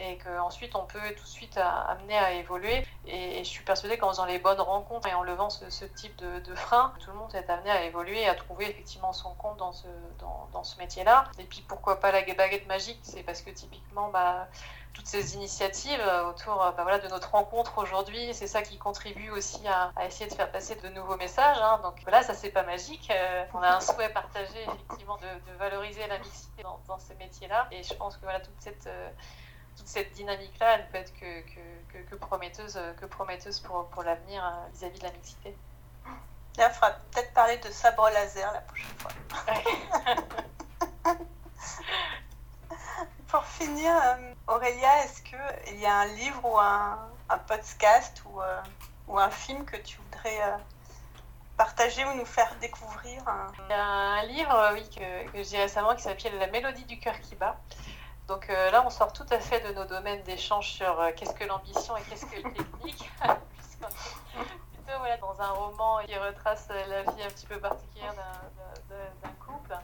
et, 0.00 0.18
qu'ensuite 0.18 0.74
on 0.74 0.84
peut 0.86 0.98
tout 1.16 1.22
de 1.22 1.28
suite 1.28 1.56
amener 1.56 2.16
à 2.16 2.32
évoluer. 2.32 2.84
Et, 3.06 3.38
je 3.44 3.48
suis 3.48 3.62
persuadée 3.64 3.98
qu'en 3.98 4.08
faisant 4.08 4.24
les 4.24 4.38
bonnes 4.38 4.60
rencontres 4.60 5.08
et 5.08 5.14
en 5.14 5.22
levant 5.22 5.50
ce, 5.50 5.84
type 5.84 6.16
de, 6.16 6.40
de 6.40 6.54
frein, 6.54 6.92
tout 7.00 7.10
le 7.10 7.16
monde 7.16 7.34
est 7.34 7.48
amené 7.50 7.70
à 7.70 7.84
évoluer 7.84 8.22
et 8.22 8.28
à 8.28 8.34
trouver 8.34 8.70
effectivement 8.70 9.12
son 9.12 9.34
compte 9.34 9.58
dans 9.58 9.72
ce, 9.72 9.86
dans, 10.18 10.48
dans 10.52 10.64
ce 10.64 10.78
métier-là. 10.78 11.24
Et 11.38 11.44
puis 11.44 11.62
pourquoi 11.68 12.00
pas 12.00 12.10
la 12.10 12.22
baguette 12.22 12.66
magique? 12.66 13.00
C'est 13.02 13.22
parce 13.22 13.42
que 13.42 13.50
typiquement, 13.50 14.08
bah, 14.08 14.48
toutes 14.94 15.06
ces 15.06 15.34
initiatives 15.34 16.00
euh, 16.00 16.30
autour 16.30 16.56
bah, 16.56 16.82
voilà, 16.82 16.98
de 16.98 17.08
notre 17.08 17.32
rencontre 17.32 17.78
aujourd'hui. 17.78 18.32
C'est 18.32 18.46
ça 18.46 18.62
qui 18.62 18.78
contribue 18.78 19.30
aussi 19.30 19.60
à, 19.68 19.92
essayer 20.06 20.30
de 20.30 20.34
faire 20.34 20.50
passer 20.50 20.76
de 20.76 20.88
nouveaux 20.88 21.16
messages. 21.16 21.58
Hein. 21.60 21.80
Donc 21.82 22.00
voilà, 22.02 22.22
ça 22.22 22.32
c'est 22.34 22.50
pas 22.50 22.62
magique. 22.62 23.10
Euh, 23.10 23.44
on 23.52 23.58
a 23.58 23.76
un 23.76 23.80
souhait 23.80 24.08
partagé 24.08 24.62
effectivement 24.62 25.18
de, 25.18 25.52
valoriser 25.58 26.06
la 26.06 26.18
mixité 26.18 26.62
dans, 26.62 26.98
ces 26.98 27.14
métiers-là. 27.16 27.68
Et 27.72 27.82
je 27.82 27.94
pense 27.94 28.16
que 28.16 28.22
voilà, 28.22 28.40
toute 28.40 28.60
cette, 28.60 28.88
toute 29.76 29.86
cette 29.86 30.12
dynamique-là, 30.12 30.76
elle 30.76 30.86
ne 30.86 30.90
peut 30.90 30.98
être 30.98 31.12
que, 31.14 31.42
que, 31.42 31.98
que, 32.10 32.14
prometteuse, 32.14 32.78
que 33.00 33.06
prometteuse 33.06 33.60
pour, 33.60 33.86
pour 33.88 34.02
l'avenir 34.02 34.42
vis-à-vis 34.72 34.98
de 34.98 35.04
la 35.04 35.12
mixité. 35.12 35.56
Là, 36.56 36.68
il 36.68 36.74
faudra 36.74 36.92
peut-être 37.10 37.32
parler 37.34 37.58
de 37.58 37.70
sabre 37.70 38.08
laser 38.10 38.52
la 38.52 38.60
prochaine 38.60 38.98
fois. 38.98 39.10
Pour 43.34 43.44
finir, 43.46 43.90
euh, 43.90 44.34
Aurélia, 44.46 45.04
est-ce 45.04 45.20
qu'il 45.20 45.80
y 45.80 45.86
a 45.86 45.92
un 45.92 46.06
livre 46.06 46.44
ou 46.44 46.56
un, 46.56 46.96
podcast 47.48 48.22
ou, 48.26 48.40
euh, 48.40 48.60
ou, 49.08 49.18
un 49.18 49.28
film 49.28 49.64
que 49.64 49.76
tu 49.76 49.96
voudrais 49.96 50.40
euh, 50.40 50.56
partager 51.56 52.04
ou 52.04 52.14
nous 52.14 52.26
faire 52.26 52.54
découvrir 52.60 53.24
Il 53.58 53.70
y 53.70 53.72
a 53.72 53.84
un 53.84 54.22
livre, 54.26 54.70
oui, 54.74 54.88
que, 54.88 55.32
que 55.32 55.42
j'ai 55.42 55.58
récemment 55.58 55.96
qui 55.96 56.02
s'appelle 56.02 56.38
La 56.38 56.46
mélodie 56.46 56.84
du 56.84 57.00
cœur 57.00 57.18
qui 57.22 57.34
bat. 57.34 57.56
Donc 58.28 58.46
là, 58.46 58.84
on 58.86 58.90
sort 58.90 59.12
tout 59.12 59.26
à 59.28 59.40
fait 59.40 59.58
de 59.68 59.74
nos 59.74 59.84
domaines 59.84 60.22
d'échange 60.22 60.70
sur 60.70 60.96
qu'est-ce 61.16 61.34
que 61.34 61.42
l'ambition 61.42 61.96
et 61.96 62.02
qu'est-ce 62.02 62.26
que 62.26 62.36
le 62.36 62.52
technique, 62.52 63.10
plutôt 63.18 64.98
voilà, 65.00 65.16
dans 65.16 65.40
un 65.40 65.50
roman 65.50 65.98
qui 66.06 66.16
retrace 66.16 66.68
la 66.68 67.02
vie 67.02 67.22
un 67.24 67.30
petit 67.30 67.46
peu 67.46 67.58
particulière 67.58 68.14
d'un 68.88 69.28
couple. 69.44 69.76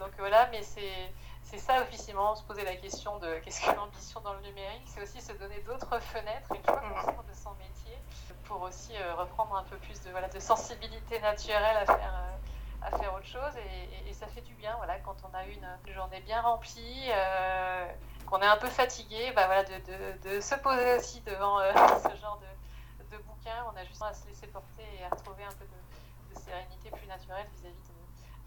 Donc 0.00 0.10
voilà, 0.18 0.48
mais 0.50 0.64
c'est 0.64 1.12
c'est 1.50 1.58
ça 1.58 1.80
officiellement, 1.80 2.34
se 2.36 2.42
poser 2.42 2.62
la 2.62 2.76
question 2.76 3.18
de 3.18 3.38
qu'est-ce 3.38 3.64
que 3.64 3.74
l'ambition 3.74 4.20
dans 4.20 4.34
le 4.34 4.40
numérique, 4.40 4.82
c'est 4.86 5.02
aussi 5.02 5.20
se 5.22 5.32
donner 5.32 5.58
d'autres 5.60 5.98
fenêtres 5.98 6.52
une 6.54 6.62
fois 6.62 6.76
qu'on 6.76 7.02
sort 7.02 7.24
de 7.24 7.32
son 7.32 7.54
métier 7.54 7.96
pour 8.44 8.60
aussi 8.62 8.92
euh, 8.96 9.14
reprendre 9.14 9.56
un 9.56 9.62
peu 9.64 9.76
plus 9.76 9.98
de, 10.02 10.10
voilà, 10.10 10.28
de 10.28 10.38
sensibilité 10.40 11.20
naturelle 11.20 11.76
à 11.78 11.86
faire, 11.86 12.14
euh, 12.14 12.86
à 12.86 12.98
faire 12.98 13.14
autre 13.14 13.26
chose. 13.26 13.56
Et, 13.56 14.12
ça 14.12 14.26
fait 14.26 14.40
du 14.40 14.54
bien 14.54 14.74
voilà, 14.78 14.98
quand 14.98 15.14
on 15.22 15.32
a 15.32 15.44
une, 15.44 15.94
journée 15.94 16.20
bien 16.22 16.40
remplie, 16.40 17.04
euh, 17.08 17.86
qu'on 18.26 18.42
est 18.42 18.46
un 18.46 18.56
peu 18.56 18.66
fatigué, 18.66 19.30
bah, 19.30 19.46
voilà, 19.46 19.62
de, 19.62 20.28
de, 20.28 20.40
se 20.40 20.56
poser 20.56 20.96
aussi 20.96 21.20
devant 21.20 21.60
ce 22.02 22.16
genre 22.16 22.40
de, 22.40 23.16
de 23.16 23.22
bouquin, 23.22 23.64
on 23.72 23.76
a 23.76 23.84
juste 23.84 24.02
à 24.02 24.12
se 24.12 24.26
laisser 24.26 24.48
porter 24.48 24.82
et 24.98 25.04
à 25.04 25.08
retrouver 25.10 25.44
un 25.44 25.52
peu 25.52 25.64
de, 25.66 26.40
sérénité 26.40 26.90
plus 26.90 27.06
naturelle 27.06 27.46
vis-à-vis 27.54 27.80
de 27.82 27.87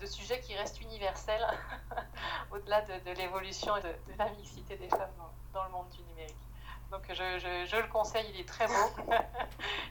de 0.02 0.06
sujets 0.08 0.40
qui 0.42 0.56
restent 0.56 0.82
universels 0.82 1.46
au-delà 2.52 2.82
de, 2.82 3.12
l'évolution 3.12 3.78
et 3.78 3.82
de, 3.82 3.94
la 4.18 4.30
mixité 4.32 4.76
des 4.76 4.90
femmes 4.90 5.12
dans, 5.54 5.64
le 5.64 5.70
monde 5.70 5.90
du 5.90 6.02
numérique. 6.04 6.36
Donc 6.90 7.04
je, 7.10 7.78
le 7.78 7.88
conseille, 7.88 8.26
il 8.34 8.40
est 8.42 8.48
très 8.48 8.68
beau 8.68 8.74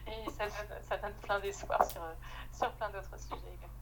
et 0.06 0.30
ça 0.88 0.96
donne, 0.98 1.14
plein 1.22 1.40
d'espoir 1.40 1.82
sur, 1.90 2.02
sur 2.52 2.70
plein 2.72 2.90
d'autres 2.90 3.18
sujets 3.18 3.54
également. 3.54 3.80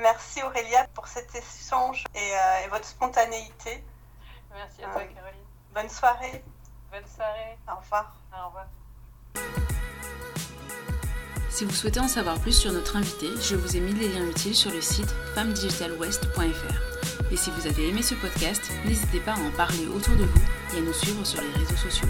Merci 0.00 0.42
Aurélia 0.42 0.86
pour 0.94 1.08
cet 1.08 1.34
échange 1.34 2.04
et, 2.14 2.18
euh, 2.18 2.68
votre 2.70 2.84
spontanéité. 2.84 3.82
Merci 4.52 4.84
à 4.84 4.88
toi 4.88 5.02
euh, 5.02 5.14
Caroline. 5.14 5.44
Bonne 5.72 5.88
soirée. 5.88 6.44
Bonne 6.90 7.06
soirée. 7.06 7.58
Au 7.68 7.76
revoir. 7.76 8.14
Au 8.32 8.46
revoir. 8.46 9.68
Si 11.58 11.64
vous 11.64 11.74
souhaitez 11.74 11.98
en 11.98 12.06
savoir 12.06 12.38
plus 12.38 12.52
sur 12.52 12.70
notre 12.70 12.94
invité, 12.94 13.30
je 13.42 13.56
vous 13.56 13.76
ai 13.76 13.80
mis 13.80 13.92
les 13.92 14.06
liens 14.06 14.24
utiles 14.28 14.54
sur 14.54 14.70
le 14.70 14.80
site 14.80 15.12
femmedigitalwest.fr. 15.34 17.32
Et 17.32 17.36
si 17.36 17.50
vous 17.50 17.66
avez 17.66 17.88
aimé 17.88 18.00
ce 18.00 18.14
podcast, 18.14 18.62
n'hésitez 18.86 19.18
pas 19.18 19.32
à 19.32 19.40
en 19.40 19.50
parler 19.50 19.88
autour 19.92 20.14
de 20.14 20.22
vous 20.22 20.40
et 20.72 20.78
à 20.78 20.80
nous 20.82 20.92
suivre 20.92 21.26
sur 21.26 21.42
les 21.42 21.50
réseaux 21.58 21.76
sociaux. 21.76 22.06